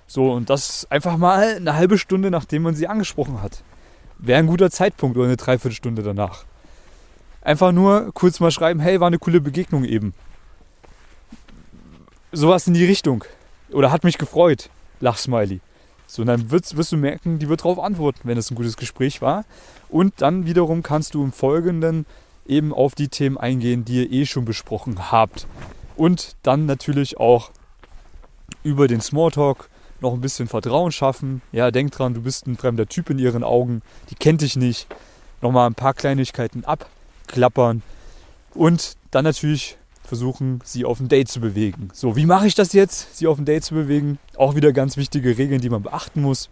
So, 0.08 0.32
und 0.32 0.50
das 0.50 0.88
einfach 0.90 1.18
mal 1.18 1.56
eine 1.56 1.76
halbe 1.76 1.98
Stunde, 1.98 2.30
nachdem 2.30 2.64
man 2.64 2.76
sie 2.76 2.88
angesprochen 2.88 3.42
hat. 3.42 3.64
Wäre 4.20 4.40
ein 4.40 4.48
guter 4.48 4.70
Zeitpunkt 4.70 5.18
oder 5.18 5.26
eine 5.26 5.38
Dreiviertelstunde 5.38 6.04
danach. 6.04 6.46
Einfach 7.42 7.72
nur 7.72 8.12
kurz 8.14 8.40
mal 8.40 8.52
schreiben, 8.52 8.80
hey, 8.80 9.00
war 9.00 9.08
eine 9.08 9.20
coole 9.20 9.42
Begegnung 9.42 9.84
eben. 9.84 10.14
Sowas 12.32 12.68
in 12.68 12.74
die 12.74 12.86
Richtung. 12.86 13.26
Oder 13.72 13.92
hat 13.92 14.04
mich 14.04 14.18
gefreut. 14.18 14.70
Lachsmiley. 15.00 15.60
So, 16.08 16.22
und 16.22 16.28
dann 16.28 16.52
wirst, 16.52 16.78
wirst 16.78 16.92
du 16.92 16.98
merken, 16.98 17.40
die 17.40 17.50
wird 17.50 17.62
darauf 17.62 17.80
antworten, 17.80 18.22
wenn 18.24 18.38
es 18.38 18.52
ein 18.52 18.56
gutes 18.56 18.78
Gespräch 18.78 19.22
war. 19.22 19.46
Und 19.90 20.14
dann 20.22 20.46
wiederum 20.46 20.84
kannst 20.84 21.16
du 21.16 21.24
im 21.24 21.32
Folgenden 21.32 22.06
eben 22.48 22.74
auf 22.74 22.96
die 22.96 23.08
Themen 23.08 23.38
eingehen, 23.38 23.86
die 23.86 24.04
ihr 24.04 24.12
eh 24.12 24.26
schon 24.26 24.46
besprochen 24.46 25.12
habt. 25.12 25.48
Und 25.96 26.36
dann 26.44 26.66
natürlich 26.66 27.18
auch 27.18 27.52
über 28.64 28.88
den 28.88 29.02
Smalltalk, 29.02 29.70
noch 30.02 30.14
ein 30.14 30.22
bisschen 30.22 30.48
Vertrauen 30.48 30.92
schaffen. 30.92 31.42
Ja, 31.52 31.72
denk 31.72 31.92
dran, 31.92 32.14
du 32.14 32.22
bist 32.22 32.46
ein 32.46 32.58
fremder 32.58 32.88
Typ 32.88 33.10
in 33.10 33.20
ihren 33.20 33.44
Augen, 33.44 33.82
die 34.10 34.16
kennt 34.16 34.42
dich 34.42 34.56
nicht. 34.56 34.88
Nochmal 35.42 35.68
ein 35.68 35.76
paar 35.76 35.94
Kleinigkeiten 35.94 36.64
abklappern 36.66 37.82
und 38.54 38.96
dann 39.12 39.24
natürlich 39.24 39.78
versuchen, 40.04 40.60
sie 40.64 40.86
auf 40.86 41.00
ein 41.00 41.10
Date 41.10 41.30
zu 41.30 41.40
bewegen. 41.40 41.90
So, 41.94 42.16
wie 42.16 42.26
mache 42.26 42.48
ich 42.48 42.56
das 42.56 42.74
jetzt, 42.74 43.18
sie 43.18 43.28
auf 43.28 43.38
ein 43.38 43.46
Date 43.46 43.64
zu 43.64 43.74
bewegen? 43.74 44.20
Auch 44.38 44.56
wieder 44.56 44.74
ganz 44.74 44.98
wichtige 44.98 45.38
Regeln, 45.38 45.62
die 45.62 45.70
man 45.70 45.82
beachten 45.82 46.22
muss. 46.22 46.50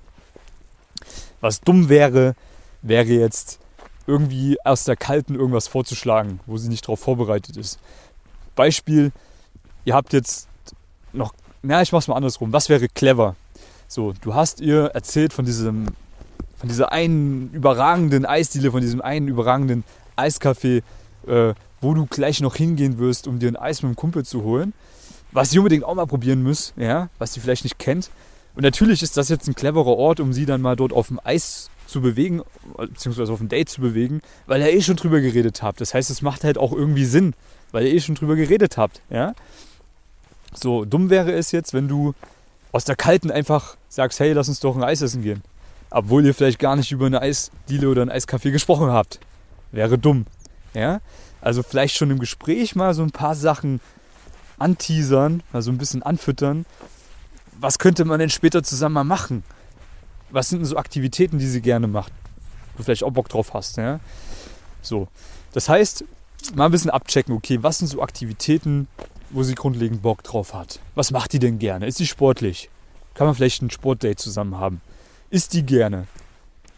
Was 1.42 1.62
dumm 1.62 1.90
wäre, 1.90 2.36
wäre 2.82 3.08
jetzt 3.08 3.60
irgendwie 4.08 4.58
aus 4.64 4.84
der 4.84 4.96
Kalten 4.96 5.36
irgendwas 5.36 5.68
vorzuschlagen, 5.68 6.40
wo 6.46 6.58
sie 6.58 6.70
nicht 6.70 6.86
darauf 6.86 7.00
vorbereitet 7.00 7.58
ist. 7.58 7.80
Beispiel, 8.56 9.12
ihr 9.86 9.94
habt 9.94 10.14
jetzt 10.14 10.48
noch, 11.14 11.34
na, 11.62 11.82
ich 11.82 11.92
mach's 11.92 12.08
mal 12.08 12.16
andersrum. 12.16 12.54
Was 12.54 12.70
wäre 12.70 12.88
clever? 12.88 13.36
So, 13.88 14.14
du 14.22 14.34
hast 14.34 14.62
ihr 14.62 14.86
erzählt 14.94 15.34
von 15.34 15.46
diesem, 15.46 15.88
von 16.58 16.70
dieser 16.70 16.92
einen 16.92 17.52
überragenden 17.52 18.26
Eisdiele, 18.26 18.72
von 18.72 18.82
diesem 18.82 19.02
einen 19.02 19.28
überragenden 19.28 19.84
Eiscafé, 20.16 20.82
äh, 21.28 21.54
wo 21.82 21.94
du 21.94 22.06
gleich 22.06 22.42
noch 22.42 22.56
hingehen 22.56 23.00
wirst, 23.00 23.28
um 23.28 23.40
dir 23.40 23.50
ein 23.50 23.58
Eis 23.58 23.82
mit 23.84 23.92
dem 23.92 23.96
Kumpel 23.96 24.24
zu 24.24 24.44
holen. 24.44 24.74
Was 25.32 25.52
sie 25.52 25.60
unbedingt 25.60 25.84
auch 25.84 25.96
mal 25.96 26.08
probieren 26.08 26.44
muss, 26.44 26.74
ja, 26.76 27.10
was 27.18 27.34
sie 27.34 27.40
vielleicht 27.40 27.64
nicht 27.64 27.80
kennt. 27.80 28.12
Und 28.56 28.64
natürlich 28.64 29.02
ist 29.02 29.18
das 29.18 29.30
jetzt 29.30 29.48
ein 29.48 29.56
cleverer 29.56 29.88
Ort, 29.98 30.20
um 30.20 30.34
sie 30.34 30.46
dann 30.46 30.62
mal 30.62 30.76
dort 30.76 30.92
auf 30.92 31.08
dem 31.08 31.20
Eis 31.24 31.70
zu 31.92 32.02
bewegen, 32.02 32.42
beziehungsweise 32.78 33.32
auf 33.32 33.40
dem 33.40 33.50
Date 33.50 33.70
zu 33.70 33.82
bewegen, 33.82 34.22
weil 34.48 34.62
ihr 34.62 34.74
eh 34.74 34.82
schon 34.82 34.96
drüber 34.96 35.22
geredet 35.22 35.62
habt. 35.62 35.82
Das 35.82 35.94
heißt, 35.94 36.10
es 36.10 36.22
macht 36.22 36.44
halt 36.44 36.58
auch 36.58 36.72
irgendwie 36.74 37.06
Sinn, 37.06 37.34
weil 37.72 37.86
ihr 37.86 37.94
eh 37.94 38.00
schon 38.00 38.16
drüber 38.16 38.36
geredet 38.36 38.78
habt, 38.78 39.02
ja. 39.10 39.34
So, 40.54 40.86
dumm 40.86 41.10
wäre 41.10 41.32
es 41.32 41.52
jetzt, 41.52 41.74
wenn 41.74 41.88
du 41.88 42.14
aus 42.72 42.86
der 42.86 42.96
Kalten 42.96 43.32
einfach 43.32 43.78
sagst, 43.90 44.20
hey, 44.20 44.34
lass 44.34 44.50
uns 44.50 44.60
doch 44.60 44.76
ein 44.76 44.84
Eis 44.84 45.02
essen 45.02 45.22
gehen. 45.22 45.44
Obwohl 45.90 46.26
ihr 46.26 46.34
vielleicht 46.34 46.60
gar 46.60 46.76
nicht 46.76 46.92
über 46.92 47.06
eine 47.06 47.22
Eisdiele 47.22 47.90
oder 47.90 48.02
ein 48.02 48.12
Eiscafé 48.12 48.52
gesprochen 48.52 48.92
habt. 48.92 49.20
Wäre 49.72 49.98
dumm. 49.98 50.26
Ja? 50.74 51.02
Also 51.42 51.64
vielleicht 51.64 51.96
schon 51.96 52.12
im 52.12 52.20
Gespräch 52.20 52.76
mal 52.76 52.94
so 52.94 53.04
ein 53.04 53.12
paar 53.12 53.36
Sachen 53.36 53.82
anteasern, 54.58 55.44
also 55.52 55.72
ein 55.72 55.78
bisschen 55.78 56.04
anfüttern. 56.04 56.66
Was 57.60 57.80
könnte 57.80 58.06
man 58.06 58.20
denn 58.20 58.30
später 58.30 58.64
zusammen 58.64 58.96
mal 58.96 59.04
machen? 59.04 59.44
Was 60.32 60.50
sind 60.50 60.60
denn 60.60 60.66
so 60.66 60.78
Aktivitäten, 60.78 61.38
die 61.38 61.48
sie 61.48 61.62
gerne 61.62 61.88
macht? 61.88 62.12
Du 62.78 62.84
vielleicht 62.84 63.04
auch 63.04 63.12
Bock 63.12 63.30
drauf 63.30 63.54
hast. 63.54 63.78
Ja? 63.78 64.00
So. 64.82 65.08
Das 65.54 65.70
heißt, 65.70 66.06
mal 66.56 66.66
ein 66.66 66.72
bisschen 66.72 66.90
abchecken, 66.90 67.36
okay, 67.36 67.60
was 67.62 67.80
sind 67.80 67.88
so 67.88 68.02
Aktivitäten, 68.02 68.88
wo 69.30 69.44
sie 69.44 69.56
grundlegend 69.56 70.02
Bock 70.02 70.24
drauf 70.24 70.54
hat. 70.54 70.80
Was 70.96 71.12
macht 71.12 71.34
die 71.34 71.40
denn 71.40 71.60
gerne? 71.60 71.88
Ist 71.88 71.98
sie 71.98 72.08
sportlich? 72.08 72.70
Kann 73.14 73.28
man 73.28 73.36
vielleicht 73.36 73.62
ein 73.62 73.70
Sportdate 73.70 74.18
zusammen 74.18 74.58
haben? 74.58 74.82
Isst 75.30 75.54
die 75.54 75.64
gerne? 75.64 76.08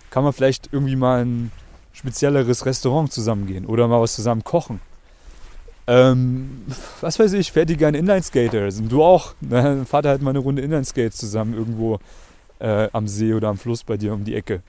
Kann 0.10 0.24
man 0.24 0.34
vielleicht 0.34 0.70
irgendwie 0.72 0.96
mal 0.96 1.26
ein 1.26 1.52
spezielleres 1.94 2.66
Restaurant 2.66 3.12
zusammengehen 3.12 3.66
oder 3.66 3.88
mal 3.88 4.02
was 4.02 4.16
zusammen 4.16 4.44
kochen? 4.44 4.80
Ähm, 5.86 6.66
was 7.02 7.20
weiß 7.20 7.34
ich, 7.34 7.52
fährt 7.52 7.70
die 7.70 7.78
gerne 7.78 7.98
Inlineskater? 7.98 8.62
Also 8.62 8.84
du 8.84 9.04
auch? 9.04 9.34
Dein 9.42 9.86
Vater 9.86 10.10
hat 10.10 10.22
mal 10.22 10.32
eine 10.32 10.40
Runde 10.40 10.62
Inlineskates 10.62 11.18
zusammen 11.18 11.54
irgendwo 11.54 12.00
äh, 12.64 12.90
am 12.94 13.08
See 13.08 13.34
oder 13.34 13.50
am 13.50 13.58
Fluss 13.58 13.84
bei 13.84 13.98
dir 13.98 14.14
um 14.14 14.24
die 14.24 14.36
Ecke. 14.36 14.62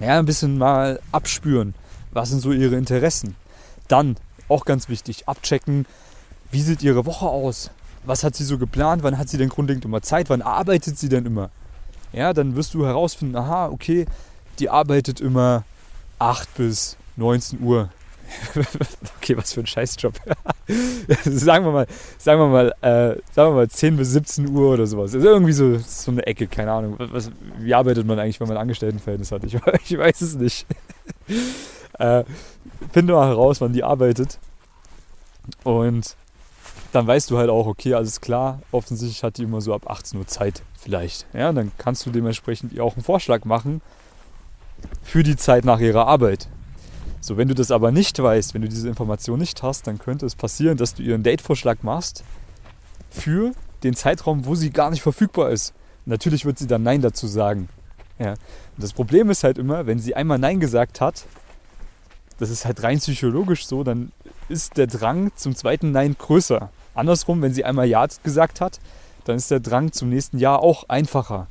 Ja, 0.00 0.18
ein 0.18 0.26
bisschen 0.26 0.58
mal 0.58 1.00
abspüren. 1.12 1.74
Was 2.10 2.30
sind 2.30 2.40
so 2.40 2.52
ihre 2.52 2.76
Interessen? 2.76 3.36
Dann, 3.88 4.16
auch 4.48 4.64
ganz 4.64 4.88
wichtig, 4.88 5.28
abchecken, 5.28 5.86
wie 6.50 6.60
sieht 6.60 6.82
ihre 6.82 7.06
Woche 7.06 7.26
aus? 7.26 7.70
Was 8.04 8.24
hat 8.24 8.34
sie 8.34 8.44
so 8.44 8.58
geplant? 8.58 9.02
Wann 9.02 9.18
hat 9.18 9.28
sie 9.28 9.38
denn 9.38 9.48
grundlegend 9.48 9.84
immer 9.84 10.02
Zeit? 10.02 10.28
Wann 10.28 10.42
arbeitet 10.42 10.98
sie 10.98 11.08
denn 11.08 11.24
immer? 11.24 11.50
Ja, 12.12 12.32
dann 12.32 12.56
wirst 12.56 12.74
du 12.74 12.84
herausfinden, 12.84 13.36
aha, 13.36 13.68
okay, 13.68 14.06
die 14.58 14.68
arbeitet 14.70 15.20
immer 15.20 15.64
8 16.18 16.54
bis 16.56 16.96
19 17.16 17.60
Uhr. 17.62 17.90
okay, 19.16 19.36
was 19.36 19.52
für 19.52 19.60
ein 19.60 19.66
Scheißjob. 19.66 20.14
sagen 21.24 21.64
wir 21.64 21.72
mal, 21.72 21.86
sagen 22.18 22.40
wir 22.40 22.48
mal, 22.48 22.68
äh, 22.80 23.20
sagen 23.32 23.52
wir 23.52 23.56
mal 23.56 23.68
10 23.68 23.96
bis 23.96 24.12
17 24.12 24.48
Uhr 24.48 24.74
oder 24.74 24.86
sowas. 24.86 25.14
Also 25.14 25.26
irgendwie 25.26 25.52
so, 25.52 25.78
so 25.78 26.10
eine 26.10 26.26
Ecke, 26.26 26.46
keine 26.46 26.72
Ahnung. 26.72 26.96
Was, 26.98 27.30
wie 27.58 27.74
arbeitet 27.74 28.06
man 28.06 28.18
eigentlich, 28.18 28.40
wenn 28.40 28.48
man 28.48 28.56
ein 28.56 28.62
Angestelltenverhältnis 28.62 29.32
hat? 29.32 29.44
Ich, 29.44 29.54
ich 29.84 29.98
weiß 29.98 30.20
es 30.20 30.34
nicht. 30.34 30.66
äh, 31.98 32.24
finde 32.92 33.12
mal 33.12 33.28
heraus, 33.28 33.60
wann 33.60 33.72
die 33.72 33.84
arbeitet. 33.84 34.38
Und 35.64 36.16
dann 36.92 37.06
weißt 37.06 37.30
du 37.30 37.38
halt 37.38 37.50
auch, 37.50 37.66
okay, 37.66 37.94
alles 37.94 38.20
klar, 38.20 38.60
offensichtlich 38.72 39.22
hat 39.22 39.36
die 39.36 39.42
immer 39.42 39.60
so 39.60 39.74
ab 39.74 39.88
18 39.88 40.18
Uhr 40.18 40.26
Zeit 40.26 40.62
vielleicht. 40.78 41.26
Ja, 41.32 41.52
dann 41.52 41.72
kannst 41.78 42.06
du 42.06 42.10
dementsprechend 42.10 42.72
ihr 42.72 42.84
auch 42.84 42.94
einen 42.94 43.04
Vorschlag 43.04 43.44
machen 43.44 43.82
für 45.02 45.22
die 45.22 45.36
Zeit 45.36 45.64
nach 45.64 45.80
ihrer 45.80 46.06
Arbeit. 46.06 46.48
So, 47.26 47.36
wenn 47.36 47.48
du 47.48 47.54
das 47.54 47.72
aber 47.72 47.90
nicht 47.90 48.22
weißt, 48.22 48.54
wenn 48.54 48.62
du 48.62 48.68
diese 48.68 48.86
Information 48.86 49.40
nicht 49.40 49.60
hast, 49.64 49.88
dann 49.88 49.98
könnte 49.98 50.24
es 50.26 50.36
passieren, 50.36 50.76
dass 50.76 50.94
du 50.94 51.02
ihr 51.02 51.14
einen 51.14 51.24
Datevorschlag 51.24 51.82
machst 51.82 52.22
für 53.10 53.50
den 53.82 53.96
Zeitraum, 53.96 54.46
wo 54.46 54.54
sie 54.54 54.70
gar 54.70 54.90
nicht 54.90 55.02
verfügbar 55.02 55.50
ist. 55.50 55.74
natürlich 56.04 56.44
wird 56.44 56.56
sie 56.56 56.68
dann 56.68 56.84
Nein 56.84 57.02
dazu 57.02 57.26
sagen. 57.26 57.68
Ja. 58.20 58.30
Und 58.34 58.38
das 58.78 58.92
Problem 58.92 59.28
ist 59.28 59.42
halt 59.42 59.58
immer, 59.58 59.88
wenn 59.88 59.98
sie 59.98 60.14
einmal 60.14 60.38
Nein 60.38 60.60
gesagt 60.60 61.00
hat, 61.00 61.24
das 62.38 62.48
ist 62.48 62.64
halt 62.64 62.84
rein 62.84 62.98
psychologisch 62.98 63.66
so, 63.66 63.82
dann 63.82 64.12
ist 64.48 64.76
der 64.76 64.86
Drang 64.86 65.32
zum 65.34 65.56
zweiten 65.56 65.90
Nein 65.90 66.14
größer. 66.16 66.70
Andersrum, 66.94 67.42
wenn 67.42 67.52
sie 67.52 67.64
einmal 67.64 67.88
Ja 67.88 68.06
gesagt 68.22 68.60
hat, 68.60 68.78
dann 69.24 69.34
ist 69.34 69.50
der 69.50 69.58
Drang 69.58 69.90
zum 69.90 70.10
nächsten 70.10 70.38
Jahr 70.38 70.60
auch 70.60 70.88
einfacher. 70.88 71.48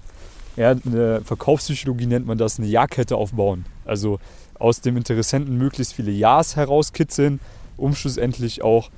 Ja, 0.55 0.69
eine 0.71 1.19
Verkaufspsychologie 1.25 2.05
nennt 2.05 2.25
man 2.25 2.37
das 2.37 2.59
eine 2.59 2.67
Ja-Kette 2.69 3.17
aufbauen. 3.17 3.65
Also 3.83 4.19
aus 4.59 4.81
dem 4.81 4.97
Interessenten 4.97 5.57
möglichst 5.57 5.93
viele 5.93 6.11
Ja's 6.11 6.55
herauskitzeln, 6.55 7.39
um 7.77 7.95
schlussendlich 7.95 8.61
auch 8.61 8.89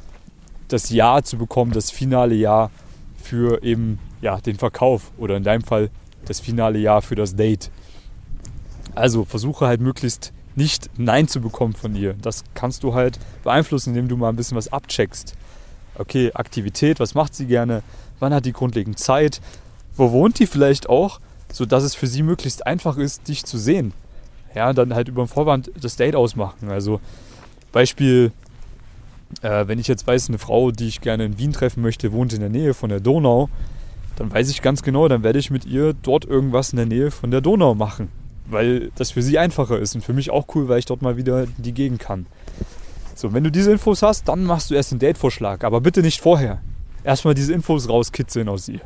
das 0.68 0.90
Ja 0.90 1.22
zu 1.24 1.38
bekommen, 1.38 1.72
das 1.72 1.92
finale 1.92 2.36
Ja 2.36 2.70
für 3.22 3.64
eben 3.64 4.00
ja, 4.22 4.40
den 4.40 4.58
Verkauf 4.58 5.12
oder 5.18 5.38
in 5.38 5.44
deinem 5.44 5.64
Fall 5.64 5.90
das 6.26 6.40
finale 6.40 6.80
Ja 6.80 7.02
für 7.02 7.16
das 7.16 7.36
Date. 7.36 7.72
Also 8.96 9.26
versuche 9.26 9.68
halt 9.68 9.82
möglichst 9.82 10.34
nicht 10.56 10.90
Nein 10.98 11.28
zu 11.28 11.40
bekommen 11.40 11.74
von 11.74 11.96
ihr. 11.96 12.16
Das 12.22 12.44
kannst 12.54 12.84
du 12.84 12.94
halt 12.94 13.20
beeinflussen, 13.44 13.90
indem 13.90 14.08
du 14.08 14.18
mal 14.18 14.30
ein 14.30 14.36
bisschen 14.36 14.58
was 14.58 14.72
abcheckst. 14.74 15.36
Okay, 15.96 16.32
Aktivität, 16.34 17.00
was 17.00 17.14
macht 17.14 17.36
sie 17.36 17.46
gerne? 17.46 17.84
Wann 18.20 18.34
hat 18.34 18.46
die 18.46 18.54
grundlegend 18.54 18.98
Zeit? 18.98 19.40
Wo 19.96 20.12
wohnt 20.12 20.40
die 20.40 20.48
vielleicht 20.48 20.90
auch? 20.90 21.20
Sodass 21.52 21.84
es 21.84 21.96
für 21.96 22.08
sie 22.08 22.24
möglichst 22.24 22.66
einfach 22.66 22.98
ist, 22.98 23.28
dich 23.28 23.46
zu 23.46 23.58
sehen. 23.58 23.94
Ja, 24.58 24.74
dann 24.74 24.94
halt 24.94 25.08
über 25.08 25.24
den 25.24 25.28
Vorwand 25.28 25.72
das 25.80 25.96
Date 25.96 26.16
ausmachen. 26.16 26.70
Also 26.70 27.00
Beispiel, 27.72 28.32
äh, 29.42 29.68
wenn 29.68 29.80
ich 29.80 29.88
jetzt 29.88 30.06
weiß, 30.06 30.30
eine 30.30 30.38
Frau, 30.38 30.72
die 30.72 30.88
ich 30.88 31.02
gerne 31.02 31.26
in 31.26 31.38
Wien 31.38 31.54
treffen 31.54 31.82
möchte, 31.82 32.12
wohnt 32.12 32.34
in 32.34 32.40
der 32.40 32.50
Nähe 32.50 32.74
von 32.74 32.90
der 32.90 33.00
Donau, 33.00 33.50
dann 34.16 34.32
weiß 34.32 34.50
ich 34.50 34.62
ganz 34.62 34.84
genau, 34.84 35.08
dann 35.08 35.24
werde 35.24 35.40
ich 35.40 35.52
mit 35.52 35.66
ihr 35.66 35.94
dort 35.94 36.26
irgendwas 36.26 36.72
in 36.72 36.78
der 36.78 36.86
Nähe 36.86 37.12
von 37.12 37.32
der 37.32 37.42
Donau 37.42 37.76
machen 37.76 38.10
weil 38.50 38.92
das 38.96 39.12
für 39.12 39.22
sie 39.22 39.38
einfacher 39.38 39.80
ist 39.80 39.96
und 39.96 40.04
für 40.04 40.14
mich 40.14 40.30
auch 40.30 40.48
cool, 40.56 40.68
weil 40.68 40.80
ich 40.80 40.86
dort 40.86 41.02
mal 41.02 41.18
wieder 41.18 41.46
die 41.58 41.74
Gegend 41.74 42.00
kann. 42.00 42.26
So, 43.16 43.34
wenn 43.34 43.44
du 43.44 43.52
diese 43.52 43.72
Infos 43.72 44.02
hast, 44.02 44.28
dann 44.28 44.44
machst 44.44 44.70
du 44.70 44.76
erst 44.76 44.92
einen 44.92 45.00
Date-Vorschlag, 45.00 45.64
aber 45.64 45.82
bitte 45.82 46.02
nicht 46.02 46.22
vorher. 46.22 46.62
Erstmal 47.04 47.34
diese 47.34 47.54
Infos 47.54 47.90
rauskitzeln 47.90 48.48
aus 48.48 48.68
ihr. 48.68 48.82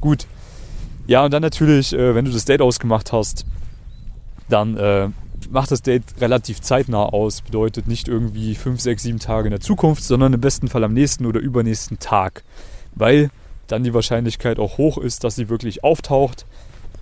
Gut. 0.00 0.26
Ja, 1.06 1.24
und 1.24 1.32
dann 1.32 1.42
natürlich, 1.42 1.92
äh, 1.92 2.14
wenn 2.14 2.24
du 2.24 2.30
das 2.30 2.44
Date 2.44 2.62
ausgemacht 2.62 3.12
hast, 3.12 3.44
dann 4.50 4.76
äh, 4.76 5.08
mach 5.50 5.66
das 5.66 5.82
Date 5.82 6.04
relativ 6.20 6.60
zeitnah 6.60 7.04
aus. 7.04 7.40
Bedeutet 7.40 7.88
nicht 7.88 8.08
irgendwie 8.08 8.54
5, 8.54 8.80
6, 8.80 9.02
7 9.02 9.18
Tage 9.18 9.48
in 9.48 9.52
der 9.52 9.60
Zukunft, 9.60 10.04
sondern 10.04 10.32
im 10.32 10.40
besten 10.40 10.68
Fall 10.68 10.84
am 10.84 10.92
nächsten 10.92 11.26
oder 11.26 11.40
übernächsten 11.40 11.98
Tag. 11.98 12.44
Weil 12.94 13.30
dann 13.66 13.84
die 13.84 13.94
Wahrscheinlichkeit 13.94 14.58
auch 14.58 14.78
hoch 14.78 14.98
ist, 14.98 15.24
dass 15.24 15.36
sie 15.36 15.48
wirklich 15.48 15.84
auftaucht 15.84 16.44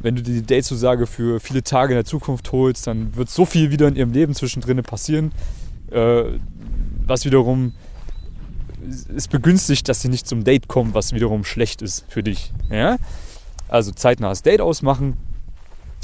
wenn 0.00 0.16
du 0.16 0.22
die 0.22 0.42
Datezusage 0.42 1.06
für 1.06 1.40
viele 1.40 1.62
Tage 1.62 1.92
in 1.92 1.96
der 1.96 2.04
Zukunft 2.04 2.52
holst, 2.52 2.86
dann 2.86 3.16
wird 3.16 3.30
so 3.30 3.44
viel 3.44 3.70
wieder 3.70 3.88
in 3.88 3.96
ihrem 3.96 4.12
Leben 4.12 4.34
zwischendrin 4.34 4.82
passieren, 4.82 5.32
äh, 5.90 6.24
was 7.04 7.24
wiederum 7.24 7.72
es 9.14 9.28
begünstigt, 9.28 9.88
dass 9.88 10.02
sie 10.02 10.08
nicht 10.08 10.26
zum 10.26 10.44
Date 10.44 10.68
kommen, 10.68 10.94
was 10.94 11.12
wiederum 11.12 11.44
schlecht 11.44 11.82
ist 11.82 12.04
für 12.08 12.22
dich. 12.22 12.52
Ja? 12.70 12.96
Also 13.66 13.90
zeitnahes 13.90 14.42
Date 14.42 14.60
ausmachen. 14.60 15.16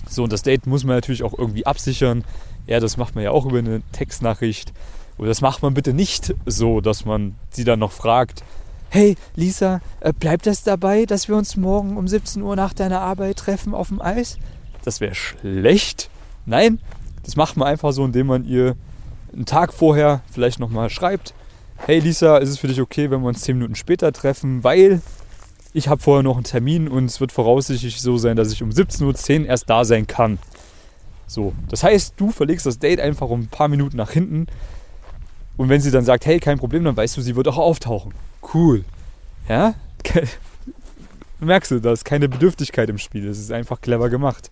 So, 0.08 0.24
und 0.24 0.32
das 0.32 0.42
Date 0.42 0.66
muss 0.66 0.84
man 0.84 0.96
natürlich 0.96 1.22
auch 1.22 1.36
irgendwie 1.36 1.66
absichern. 1.66 2.24
Ja, 2.66 2.80
das 2.80 2.96
macht 2.96 3.14
man 3.14 3.24
ja 3.24 3.30
auch 3.30 3.46
über 3.46 3.58
eine 3.58 3.82
Textnachricht. 3.92 4.72
Und 5.16 5.26
das 5.26 5.40
macht 5.40 5.62
man 5.62 5.74
bitte 5.74 5.92
nicht 5.92 6.34
so, 6.46 6.80
dass 6.80 7.04
man 7.04 7.36
sie 7.50 7.64
dann 7.64 7.78
noch 7.78 7.92
fragt, 7.92 8.42
hey 8.90 9.16
Lisa, 9.36 9.80
äh, 10.00 10.12
bleibt 10.12 10.46
das 10.46 10.62
dabei, 10.62 11.04
dass 11.04 11.28
wir 11.28 11.36
uns 11.36 11.56
morgen 11.56 11.96
um 11.96 12.08
17 12.08 12.42
Uhr 12.42 12.56
nach 12.56 12.72
deiner 12.72 13.00
Arbeit 13.00 13.38
treffen 13.38 13.74
auf 13.74 13.88
dem 13.88 14.00
Eis? 14.00 14.38
Das 14.84 15.00
wäre 15.00 15.14
schlecht. 15.14 16.10
Nein, 16.46 16.78
das 17.24 17.36
macht 17.36 17.56
man 17.56 17.68
einfach 17.68 17.92
so, 17.92 18.04
indem 18.04 18.28
man 18.28 18.44
ihr 18.44 18.76
einen 19.32 19.46
Tag 19.46 19.72
vorher 19.72 20.22
vielleicht 20.30 20.60
nochmal 20.60 20.90
schreibt, 20.90 21.34
hey 21.86 21.98
Lisa, 21.98 22.38
ist 22.38 22.50
es 22.50 22.58
für 22.58 22.68
dich 22.68 22.80
okay, 22.80 23.10
wenn 23.10 23.20
wir 23.22 23.28
uns 23.28 23.40
10 23.40 23.56
Minuten 23.56 23.74
später 23.74 24.12
treffen, 24.12 24.62
weil 24.62 25.00
ich 25.74 25.88
habe 25.88 26.00
vorher 26.00 26.22
noch 26.22 26.36
einen 26.36 26.44
Termin 26.44 26.88
und 26.88 27.04
es 27.04 27.20
wird 27.20 27.32
voraussichtlich 27.32 28.00
so 28.00 28.16
sein, 28.16 28.36
dass 28.36 28.52
ich 28.52 28.62
um 28.62 28.70
17.10 28.70 29.40
Uhr 29.40 29.46
erst 29.46 29.68
da 29.68 29.84
sein 29.84 30.06
kann. 30.06 30.38
So, 31.26 31.52
das 31.68 31.82
heißt, 31.82 32.14
du 32.16 32.30
verlegst 32.30 32.64
das 32.64 32.78
Date 32.78 33.00
einfach 33.00 33.28
um 33.28 33.40
ein 33.40 33.48
paar 33.48 33.68
Minuten 33.68 33.96
nach 33.96 34.10
hinten 34.12 34.46
und 35.56 35.68
wenn 35.68 35.80
sie 35.80 35.90
dann 35.90 36.04
sagt, 36.04 36.26
hey, 36.26 36.38
kein 36.38 36.58
Problem, 36.58 36.84
dann 36.84 36.96
weißt 36.96 37.16
du, 37.16 37.20
sie 37.20 37.34
wird 37.34 37.48
auch 37.48 37.58
auftauchen. 37.58 38.14
Cool. 38.54 38.84
Ja? 39.48 39.74
Merkst 41.40 41.72
du, 41.72 41.80
da 41.80 41.92
ist 41.92 42.04
keine 42.04 42.28
Bedürftigkeit 42.28 42.88
im 42.88 42.98
Spiel. 42.98 43.26
Das 43.26 43.38
ist 43.38 43.50
einfach 43.50 43.80
clever 43.80 44.10
gemacht. 44.10 44.50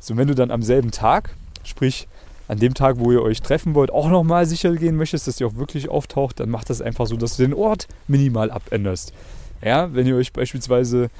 So, 0.00 0.16
wenn 0.16 0.28
du 0.28 0.34
dann 0.34 0.50
am 0.50 0.62
selben 0.62 0.90
Tag, 0.90 1.34
sprich 1.62 2.08
an 2.48 2.58
dem 2.58 2.74
Tag, 2.74 2.98
wo 2.98 3.12
ihr 3.12 3.22
euch 3.22 3.40
treffen 3.40 3.74
wollt, 3.74 3.90
auch 3.90 4.08
nochmal 4.08 4.46
sicher 4.46 4.74
gehen 4.74 4.96
möchtest, 4.96 5.26
dass 5.26 5.38
sie 5.38 5.44
auch 5.44 5.56
wirklich 5.56 5.88
auftaucht, 5.88 6.40
dann 6.40 6.50
macht 6.50 6.68
das 6.70 6.82
einfach 6.82 7.06
so, 7.06 7.16
dass 7.16 7.36
du 7.36 7.42
den 7.42 7.54
Ort 7.54 7.86
minimal 8.06 8.50
abänderst. 8.50 9.12
Ja, 9.64 9.94
wenn 9.94 10.06
ihr 10.06 10.16
euch 10.16 10.32
beispielsweise 10.32 11.10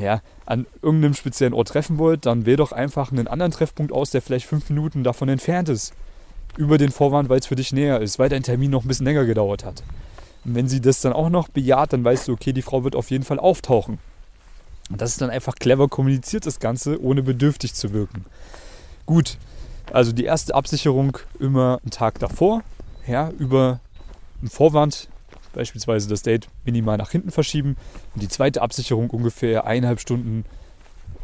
ja, 0.00 0.22
an 0.46 0.66
irgendeinem 0.82 1.14
speziellen 1.14 1.54
Ort 1.54 1.68
treffen 1.68 1.98
wollt, 1.98 2.26
dann 2.26 2.46
wähl 2.46 2.56
doch 2.56 2.72
einfach 2.72 3.12
einen 3.12 3.28
anderen 3.28 3.52
Treffpunkt 3.52 3.92
aus, 3.92 4.10
der 4.10 4.22
vielleicht 4.22 4.46
fünf 4.46 4.68
Minuten 4.70 5.04
davon 5.04 5.28
entfernt 5.28 5.68
ist 5.68 5.92
über 6.56 6.78
den 6.78 6.90
Vorwand, 6.90 7.28
weil 7.28 7.38
es 7.38 7.46
für 7.46 7.56
dich 7.56 7.72
näher 7.72 8.00
ist, 8.00 8.18
weil 8.18 8.28
dein 8.28 8.42
Termin 8.42 8.70
noch 8.70 8.84
ein 8.84 8.88
bisschen 8.88 9.06
länger 9.06 9.26
gedauert 9.26 9.64
hat. 9.64 9.82
Und 10.44 10.54
wenn 10.54 10.68
sie 10.68 10.80
das 10.80 11.00
dann 11.00 11.12
auch 11.12 11.28
noch 11.28 11.48
bejaht, 11.48 11.92
dann 11.92 12.04
weißt 12.04 12.28
du, 12.28 12.32
okay, 12.32 12.52
die 12.52 12.62
Frau 12.62 12.84
wird 12.84 12.96
auf 12.96 13.10
jeden 13.10 13.24
Fall 13.24 13.38
auftauchen. 13.38 13.98
Und 14.88 15.00
das 15.00 15.10
ist 15.10 15.20
dann 15.20 15.30
einfach 15.30 15.56
clever 15.56 15.88
kommuniziert, 15.88 16.46
das 16.46 16.60
Ganze, 16.60 17.02
ohne 17.02 17.22
bedürftig 17.22 17.74
zu 17.74 17.92
wirken. 17.92 18.24
Gut, 19.04 19.36
also 19.92 20.12
die 20.12 20.24
erste 20.24 20.54
Absicherung 20.54 21.18
immer 21.38 21.80
einen 21.82 21.90
Tag 21.90 22.18
davor, 22.20 22.62
ja, 23.06 23.30
über 23.38 23.80
einen 24.40 24.50
Vorwand, 24.50 25.08
beispielsweise 25.56 26.08
das 26.08 26.22
Date 26.22 26.48
minimal 26.64 26.96
nach 26.96 27.10
hinten 27.10 27.32
verschieben. 27.32 27.76
Und 28.14 28.22
die 28.22 28.28
zweite 28.28 28.62
Absicherung 28.62 29.10
ungefähr 29.10 29.66
eineinhalb 29.66 30.00
Stunden, 30.00 30.44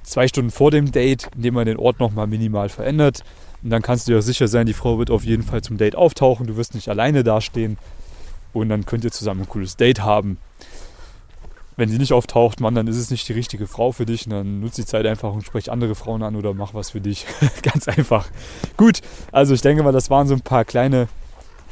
zwei 0.02 0.26
Stunden 0.26 0.50
vor 0.50 0.70
dem 0.70 0.90
Date, 0.90 1.28
indem 1.36 1.54
man 1.54 1.66
den 1.66 1.76
Ort 1.76 2.00
nochmal 2.00 2.26
minimal 2.26 2.68
verändert. 2.68 3.22
Und 3.62 3.70
dann 3.70 3.82
kannst 3.82 4.08
du 4.08 4.12
ja 4.12 4.22
sicher 4.22 4.48
sein, 4.48 4.66
die 4.66 4.72
Frau 4.72 4.98
wird 4.98 5.10
auf 5.10 5.24
jeden 5.24 5.44
Fall 5.44 5.62
zum 5.62 5.76
Date 5.78 5.94
auftauchen. 5.94 6.46
Du 6.46 6.56
wirst 6.56 6.74
nicht 6.74 6.88
alleine 6.88 7.22
dastehen. 7.22 7.78
Und 8.52 8.68
dann 8.68 8.84
könnt 8.84 9.04
ihr 9.04 9.12
zusammen 9.12 9.42
ein 9.42 9.48
cooles 9.48 9.76
Date 9.76 10.00
haben. 10.00 10.38
Wenn 11.76 11.88
sie 11.88 11.98
nicht 11.98 12.12
auftaucht, 12.12 12.60
Mann, 12.60 12.74
dann 12.74 12.86
ist 12.86 12.98
es 12.98 13.10
nicht 13.10 13.26
die 13.28 13.32
richtige 13.32 13.66
Frau 13.66 13.92
für 13.92 14.04
dich. 14.04 14.26
Und 14.26 14.32
dann 14.32 14.60
nutzt 14.60 14.78
die 14.78 14.84
Zeit 14.84 15.06
einfach 15.06 15.32
und 15.32 15.44
sprech 15.44 15.70
andere 15.70 15.94
Frauen 15.94 16.22
an 16.22 16.36
oder 16.36 16.52
mach 16.52 16.74
was 16.74 16.90
für 16.90 17.00
dich. 17.00 17.26
Ganz 17.62 17.86
einfach. 17.86 18.28
Gut, 18.76 19.00
also 19.30 19.54
ich 19.54 19.62
denke 19.62 19.82
mal, 19.82 19.92
das 19.92 20.10
waren 20.10 20.26
so 20.26 20.34
ein 20.34 20.42
paar 20.42 20.64
kleine 20.64 21.08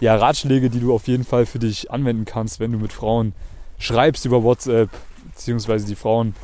ja, 0.00 0.16
Ratschläge, 0.16 0.70
die 0.70 0.80
du 0.80 0.94
auf 0.94 1.06
jeden 1.08 1.24
Fall 1.24 1.46
für 1.46 1.58
dich 1.58 1.90
anwenden 1.90 2.24
kannst, 2.24 2.58
wenn 2.58 2.72
du 2.72 2.78
mit 2.78 2.92
Frauen 2.92 3.34
schreibst 3.78 4.24
über 4.24 4.42
WhatsApp, 4.42 4.90
beziehungsweise 5.32 5.86
die 5.86 5.94
Frauen 5.94 6.34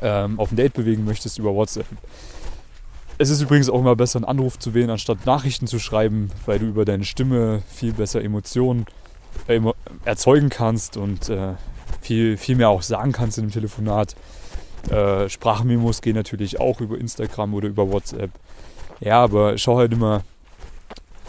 ähm, 0.00 0.40
auf 0.40 0.50
ein 0.50 0.56
Date 0.56 0.72
bewegen 0.72 1.04
möchtest 1.04 1.38
über 1.38 1.54
WhatsApp. 1.54 1.86
Es 3.18 3.30
ist 3.30 3.40
übrigens 3.40 3.68
auch 3.68 3.78
immer 3.78 3.94
besser, 3.94 4.18
einen 4.18 4.24
Anruf 4.24 4.58
zu 4.58 4.74
wählen, 4.74 4.90
anstatt 4.90 5.26
Nachrichten 5.26 5.66
zu 5.66 5.78
schreiben, 5.78 6.30
weil 6.46 6.58
du 6.58 6.66
über 6.66 6.84
deine 6.84 7.04
Stimme 7.04 7.62
viel 7.68 7.92
besser 7.92 8.22
Emotionen 8.22 8.86
äh, 9.48 9.60
erzeugen 10.04 10.48
kannst 10.48 10.96
und 10.96 11.28
äh, 11.28 11.54
viel, 12.00 12.36
viel 12.36 12.56
mehr 12.56 12.70
auch 12.70 12.82
sagen 12.82 13.12
kannst 13.12 13.38
in 13.38 13.46
dem 13.46 13.52
Telefonat. 13.52 14.16
Äh, 14.90 15.28
Sprachmemos 15.28 16.00
gehen 16.00 16.16
natürlich 16.16 16.58
auch 16.58 16.80
über 16.80 16.98
Instagram 16.98 17.54
oder 17.54 17.68
über 17.68 17.90
WhatsApp. 17.90 18.30
Ja, 19.00 19.22
aber 19.22 19.58
schau 19.58 19.76
halt 19.76 19.92
immer, 19.92 20.22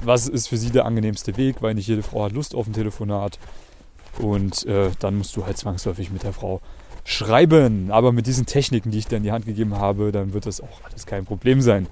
was 0.02 0.28
ist 0.28 0.48
für 0.48 0.58
sie 0.58 0.72
der 0.72 0.86
angenehmste 0.86 1.38
Weg, 1.38 1.62
weil 1.62 1.76
nicht 1.76 1.88
jede 1.88 2.04
Frau 2.04 2.26
hat 2.26 2.32
Lust 2.32 2.56
auf 2.56 2.68
ein 2.68 2.74
Telefonat. 2.74 3.40
Und 4.20 4.66
äh, 4.66 4.92
dann 5.00 5.18
musst 5.18 5.36
du 5.36 5.46
halt 5.46 5.58
zwangsläufig 5.58 6.12
mit 6.12 6.24
der 6.24 6.34
Frau 6.34 6.62
schreiben. 7.04 7.92
Aber 7.92 8.12
mit 8.12 8.28
diesen 8.28 8.46
Techniken, 8.46 8.92
die 8.92 9.00
ich 9.00 9.08
dir 9.08 9.18
in 9.18 9.24
die 9.24 9.32
Hand 9.32 9.46
gegeben 9.46 9.78
habe, 9.78 10.12
dann 10.12 10.34
wird 10.34 10.46
das 10.46 10.62
auch 10.62 10.82
alles 10.84 11.06
kein 11.06 11.26
Problem 11.26 11.62
sein. 11.62 11.88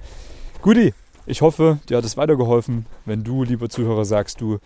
Guti, 0.62 0.93
ich 1.25 1.41
hoffe, 1.41 1.79
dir 1.88 1.98
hat 1.98 2.05
es 2.05 2.17
weitergeholfen. 2.17 2.86
Wenn 3.05 3.24
du, 3.24 3.43
lieber 3.43 3.70
Zuhörer, 3.70 4.05
sagst, 4.05 4.41
du 4.41 4.60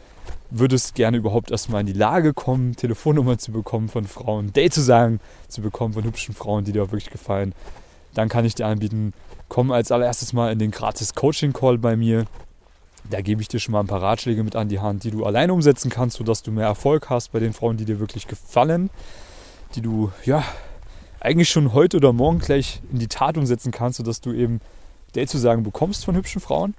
würdest 0.49 0.95
gerne 0.95 1.17
überhaupt 1.17 1.51
erstmal 1.51 1.81
in 1.81 1.88
die 1.88 1.93
Lage 1.93 2.33
kommen, 2.33 2.75
Telefonnummern 2.75 3.39
zu 3.39 3.51
bekommen 3.51 3.89
von 3.89 4.05
Frauen, 4.05 4.53
Date 4.53 4.73
zu 4.73 4.81
sagen, 4.81 5.19
zu 5.47 5.62
bekommen 5.62 5.93
von 5.93 6.03
hübschen 6.03 6.33
Frauen, 6.33 6.63
die 6.63 6.71
dir 6.71 6.83
auch 6.83 6.91
wirklich 6.91 7.09
gefallen, 7.09 7.53
dann 8.13 8.29
kann 8.29 8.45
ich 8.45 8.55
dir 8.55 8.67
anbieten, 8.67 9.13
komm 9.49 9.71
als 9.71 9.91
allererstes 9.91 10.33
mal 10.33 10.51
in 10.51 10.59
den 10.59 10.71
gratis 10.71 11.13
Coaching-Call 11.13 11.77
bei 11.77 11.95
mir. 11.95 12.25
Da 13.09 13.21
gebe 13.21 13.41
ich 13.41 13.47
dir 13.47 13.59
schon 13.59 13.73
mal 13.73 13.81
ein 13.81 13.87
paar 13.87 14.01
Ratschläge 14.01 14.43
mit 14.43 14.55
an 14.55 14.67
die 14.67 14.79
Hand, 14.79 15.03
die 15.03 15.11
du 15.11 15.25
alleine 15.25 15.53
umsetzen 15.53 15.89
kannst, 15.89 16.17
sodass 16.17 16.41
du 16.41 16.51
mehr 16.51 16.65
Erfolg 16.65 17.09
hast 17.09 17.31
bei 17.31 17.39
den 17.39 17.53
Frauen, 17.53 17.77
die 17.77 17.85
dir 17.85 17.99
wirklich 17.99 18.27
gefallen 18.27 18.89
die 19.75 19.81
du 19.81 20.11
ja 20.23 20.43
eigentlich 21.19 21.49
schon 21.49 21.73
heute 21.73 21.97
oder 21.97 22.13
morgen 22.13 22.39
gleich 22.39 22.81
in 22.91 22.99
die 22.99 23.07
Tat 23.07 23.37
umsetzen 23.37 23.71
kannst, 23.71 23.97
sodass 23.97 24.21
du 24.21 24.31
eben 24.31 24.61
Date-Zusagen 25.15 25.63
bekommst 25.63 26.05
von 26.05 26.15
hübschen 26.15 26.41
Frauen. 26.41 26.75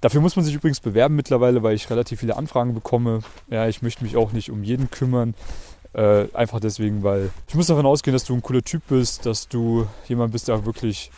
Dafür 0.00 0.20
muss 0.20 0.34
man 0.34 0.44
sich 0.44 0.54
übrigens 0.54 0.80
bewerben 0.80 1.14
mittlerweile, 1.14 1.62
weil 1.62 1.74
ich 1.74 1.90
relativ 1.90 2.20
viele 2.20 2.36
Anfragen 2.36 2.74
bekomme. 2.74 3.20
Ja, 3.48 3.68
ich 3.68 3.82
möchte 3.82 4.02
mich 4.02 4.16
auch 4.16 4.32
nicht 4.32 4.50
um 4.50 4.64
jeden 4.64 4.90
kümmern. 4.90 5.34
Äh, 5.92 6.26
einfach 6.32 6.60
deswegen, 6.60 7.02
weil 7.02 7.30
ich 7.48 7.54
muss 7.54 7.66
davon 7.66 7.84
ausgehen, 7.84 8.14
dass 8.14 8.24
du 8.24 8.34
ein 8.34 8.42
cooler 8.42 8.62
Typ 8.62 8.82
bist, 8.88 9.26
dass 9.26 9.48
du 9.48 9.86
jemand 10.08 10.32
bist, 10.32 10.48
der 10.48 10.64
wirklich 10.64 11.10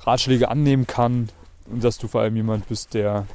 Ratschläge 0.00 0.48
annehmen 0.48 0.86
kann 0.86 1.30
und 1.66 1.82
dass 1.82 1.98
du 1.98 2.06
vor 2.06 2.20
allem 2.20 2.36
jemand 2.36 2.68
bist, 2.68 2.94
der 2.94 3.26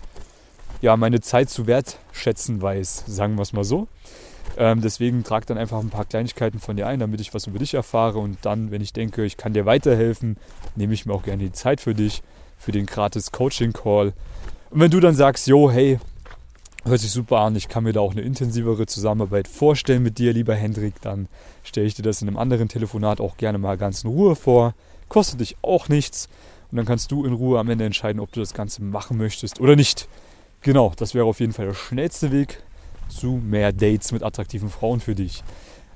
ja 0.82 0.98
meine 0.98 1.22
Zeit 1.22 1.50
zu 1.50 1.68
wertschätzen 1.68 2.62
weiß, 2.62 3.06
sagen 3.08 3.36
wir 3.36 3.44
es 3.44 3.54
mal 3.54 3.64
so. 3.64 3.88
Ähm, 4.58 4.82
deswegen 4.82 5.24
trag 5.24 5.46
dann 5.46 5.58
einfach 5.58 5.80
ein 5.80 5.90
paar 5.90 6.06
Kleinigkeiten 6.06 6.60
von 6.60 6.76
dir 6.76 6.88
ein, 6.88 7.00
damit 7.00 7.22
ich 7.22 7.34
was 7.34 7.48
über 7.48 7.60
dich 7.60 7.74
erfahre. 7.74 8.20
Und 8.20 8.38
dann, 8.42 8.72
wenn 8.72 8.82
ich 8.82 8.94
denke, 8.94 9.24
ich 9.24 9.38
kann 9.38 9.54
dir 9.54 9.66
weiterhelfen, 9.66 10.38
nehme 10.76 10.94
ich 10.94 11.06
mir 11.06 11.14
auch 11.14 11.24
gerne 11.24 11.44
die 11.44 11.52
Zeit 11.52 11.80
für 11.82 11.94
dich, 11.94 12.22
für 12.58 12.72
den 12.72 12.86
gratis 12.86 13.32
Coaching-Call. 13.32 14.14
Und 14.72 14.80
wenn 14.80 14.92
du 14.92 15.00
dann 15.00 15.16
sagst, 15.16 15.48
jo, 15.48 15.72
hey, 15.72 16.00
hört 16.84 17.00
sich 17.00 17.12
super 17.12 17.40
an, 17.40 17.56
ich 17.56 17.70
kann 17.70 17.84
mir 17.84 17.94
da 17.94 18.00
auch 18.00 18.12
eine 18.12 18.22
intensivere 18.22 18.88
Zusammenarbeit 18.88 19.48
vorstellen 19.48 20.04
mit 20.04 20.18
dir, 20.18 20.34
lieber 20.34 20.56
Hendrik, 20.56 20.96
dann 21.02 21.28
stelle 21.64 21.88
ich 21.88 21.94
dir 21.94 22.04
das 22.04 22.22
in 22.22 22.28
einem 22.28 22.38
anderen 22.38 22.68
Telefonat 22.68 23.22
auch 23.22 23.38
gerne 23.38 23.58
mal 23.58 23.78
ganz 23.78 24.04
in 24.04 24.10
Ruhe 24.10 24.36
vor. 24.36 24.74
Kostet 25.08 25.40
dich 25.40 25.58
auch 25.62 25.90
nichts. 25.90 26.28
Und 26.72 26.78
dann 26.78 26.86
kannst 26.86 27.12
du 27.12 27.26
in 27.26 27.34
Ruhe 27.34 27.60
am 27.60 27.70
Ende 27.70 27.86
entscheiden, 27.86 28.22
ob 28.22 28.32
du 28.32 28.40
das 28.40 28.54
Ganze 28.54 28.82
machen 28.82 29.18
möchtest 29.18 29.60
oder 29.60 29.76
nicht. 29.76 30.08
Genau, 30.62 30.94
das 30.96 31.16
wäre 31.16 31.26
auf 31.26 31.40
jeden 31.40 31.54
Fall 31.54 31.66
der 31.66 31.74
schnellste 31.74 32.32
Weg 32.32 32.62
zu 33.10 33.32
mehr 33.32 33.74
Dates 33.74 34.12
mit 34.12 34.24
attraktiven 34.24 34.70
Frauen 34.70 35.00
für 35.00 35.16
dich. 35.16 35.44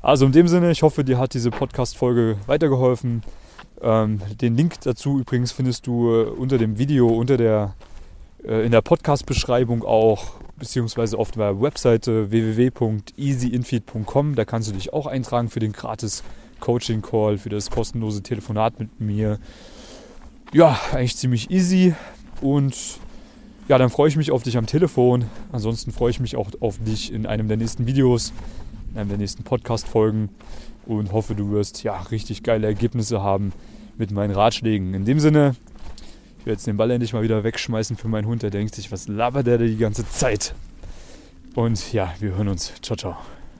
Also 0.01 0.25
in 0.25 0.31
dem 0.31 0.47
Sinne, 0.47 0.71
ich 0.71 0.83
hoffe, 0.83 1.03
dir 1.03 1.17
hat 1.17 1.33
diese 1.33 1.51
Podcast-Folge 1.51 2.37
weitergeholfen. 2.47 3.23
Ähm, 3.81 4.21
den 4.41 4.55
Link 4.55 4.79
dazu 4.81 5.19
übrigens 5.19 5.51
findest 5.51 5.87
du 5.87 6.11
äh, 6.11 6.23
unter 6.25 6.57
dem 6.57 6.77
Video, 6.77 7.07
unter 7.07 7.37
der, 7.37 7.75
äh, 8.43 8.65
in 8.65 8.71
der 8.71 8.81
Podcast-Beschreibung 8.81 9.83
auch, 9.83 10.35
beziehungsweise 10.57 11.17
auf 11.17 11.31
der 11.31 11.61
Webseite 11.61 12.31
www.easyinfeed.com. 12.31 14.35
Da 14.35 14.45
kannst 14.45 14.69
du 14.69 14.73
dich 14.73 14.93
auch 14.93 15.05
eintragen 15.05 15.49
für 15.49 15.59
den 15.59 15.73
gratis 15.73 16.23
Coaching-Call, 16.59 17.37
für 17.37 17.49
das 17.49 17.69
kostenlose 17.69 18.23
Telefonat 18.23 18.79
mit 18.79 18.99
mir. 18.99 19.39
Ja, 20.53 20.79
eigentlich 20.91 21.17
ziemlich 21.17 21.51
easy 21.51 21.93
und 22.41 22.99
ja, 23.67 23.77
dann 23.77 23.89
freue 23.89 24.09
ich 24.09 24.15
mich 24.15 24.31
auf 24.31 24.43
dich 24.43 24.57
am 24.57 24.65
Telefon. 24.65 25.25
Ansonsten 25.51 25.91
freue 25.91 26.11
ich 26.11 26.19
mich 26.19 26.35
auch 26.35 26.49
auf 26.59 26.77
dich 26.79 27.11
in 27.11 27.25
einem 27.25 27.47
der 27.47 27.57
nächsten 27.57 27.87
Videos, 27.87 28.33
in 28.91 28.99
einem 28.99 29.09
der 29.09 29.17
nächsten 29.17 29.43
Podcast-Folgen 29.43 30.29
und 30.85 31.11
hoffe, 31.11 31.35
du 31.35 31.51
wirst 31.51 31.83
ja 31.83 31.99
richtig 32.11 32.43
geile 32.43 32.67
Ergebnisse 32.67 33.21
haben 33.21 33.53
mit 33.97 34.11
meinen 34.11 34.31
Ratschlägen. 34.31 34.93
In 34.93 35.05
dem 35.05 35.19
Sinne, 35.19 35.55
ich 36.39 36.45
werde 36.45 36.57
jetzt 36.57 36.67
den 36.67 36.77
Ball 36.77 36.91
endlich 36.91 37.13
mal 37.13 37.23
wieder 37.23 37.43
wegschmeißen 37.43 37.97
für 37.97 38.07
meinen 38.07 38.27
Hund. 38.27 38.43
Der 38.43 38.51
denkt 38.51 38.75
sich, 38.75 38.91
was 38.91 39.07
labert 39.07 39.47
der 39.47 39.57
die 39.57 39.77
ganze 39.77 40.07
Zeit? 40.07 40.53
Und 41.55 41.91
ja, 41.93 42.13
wir 42.19 42.35
hören 42.35 42.49
uns. 42.49 42.73
Ciao, 42.81 42.95
ciao. 42.95 43.17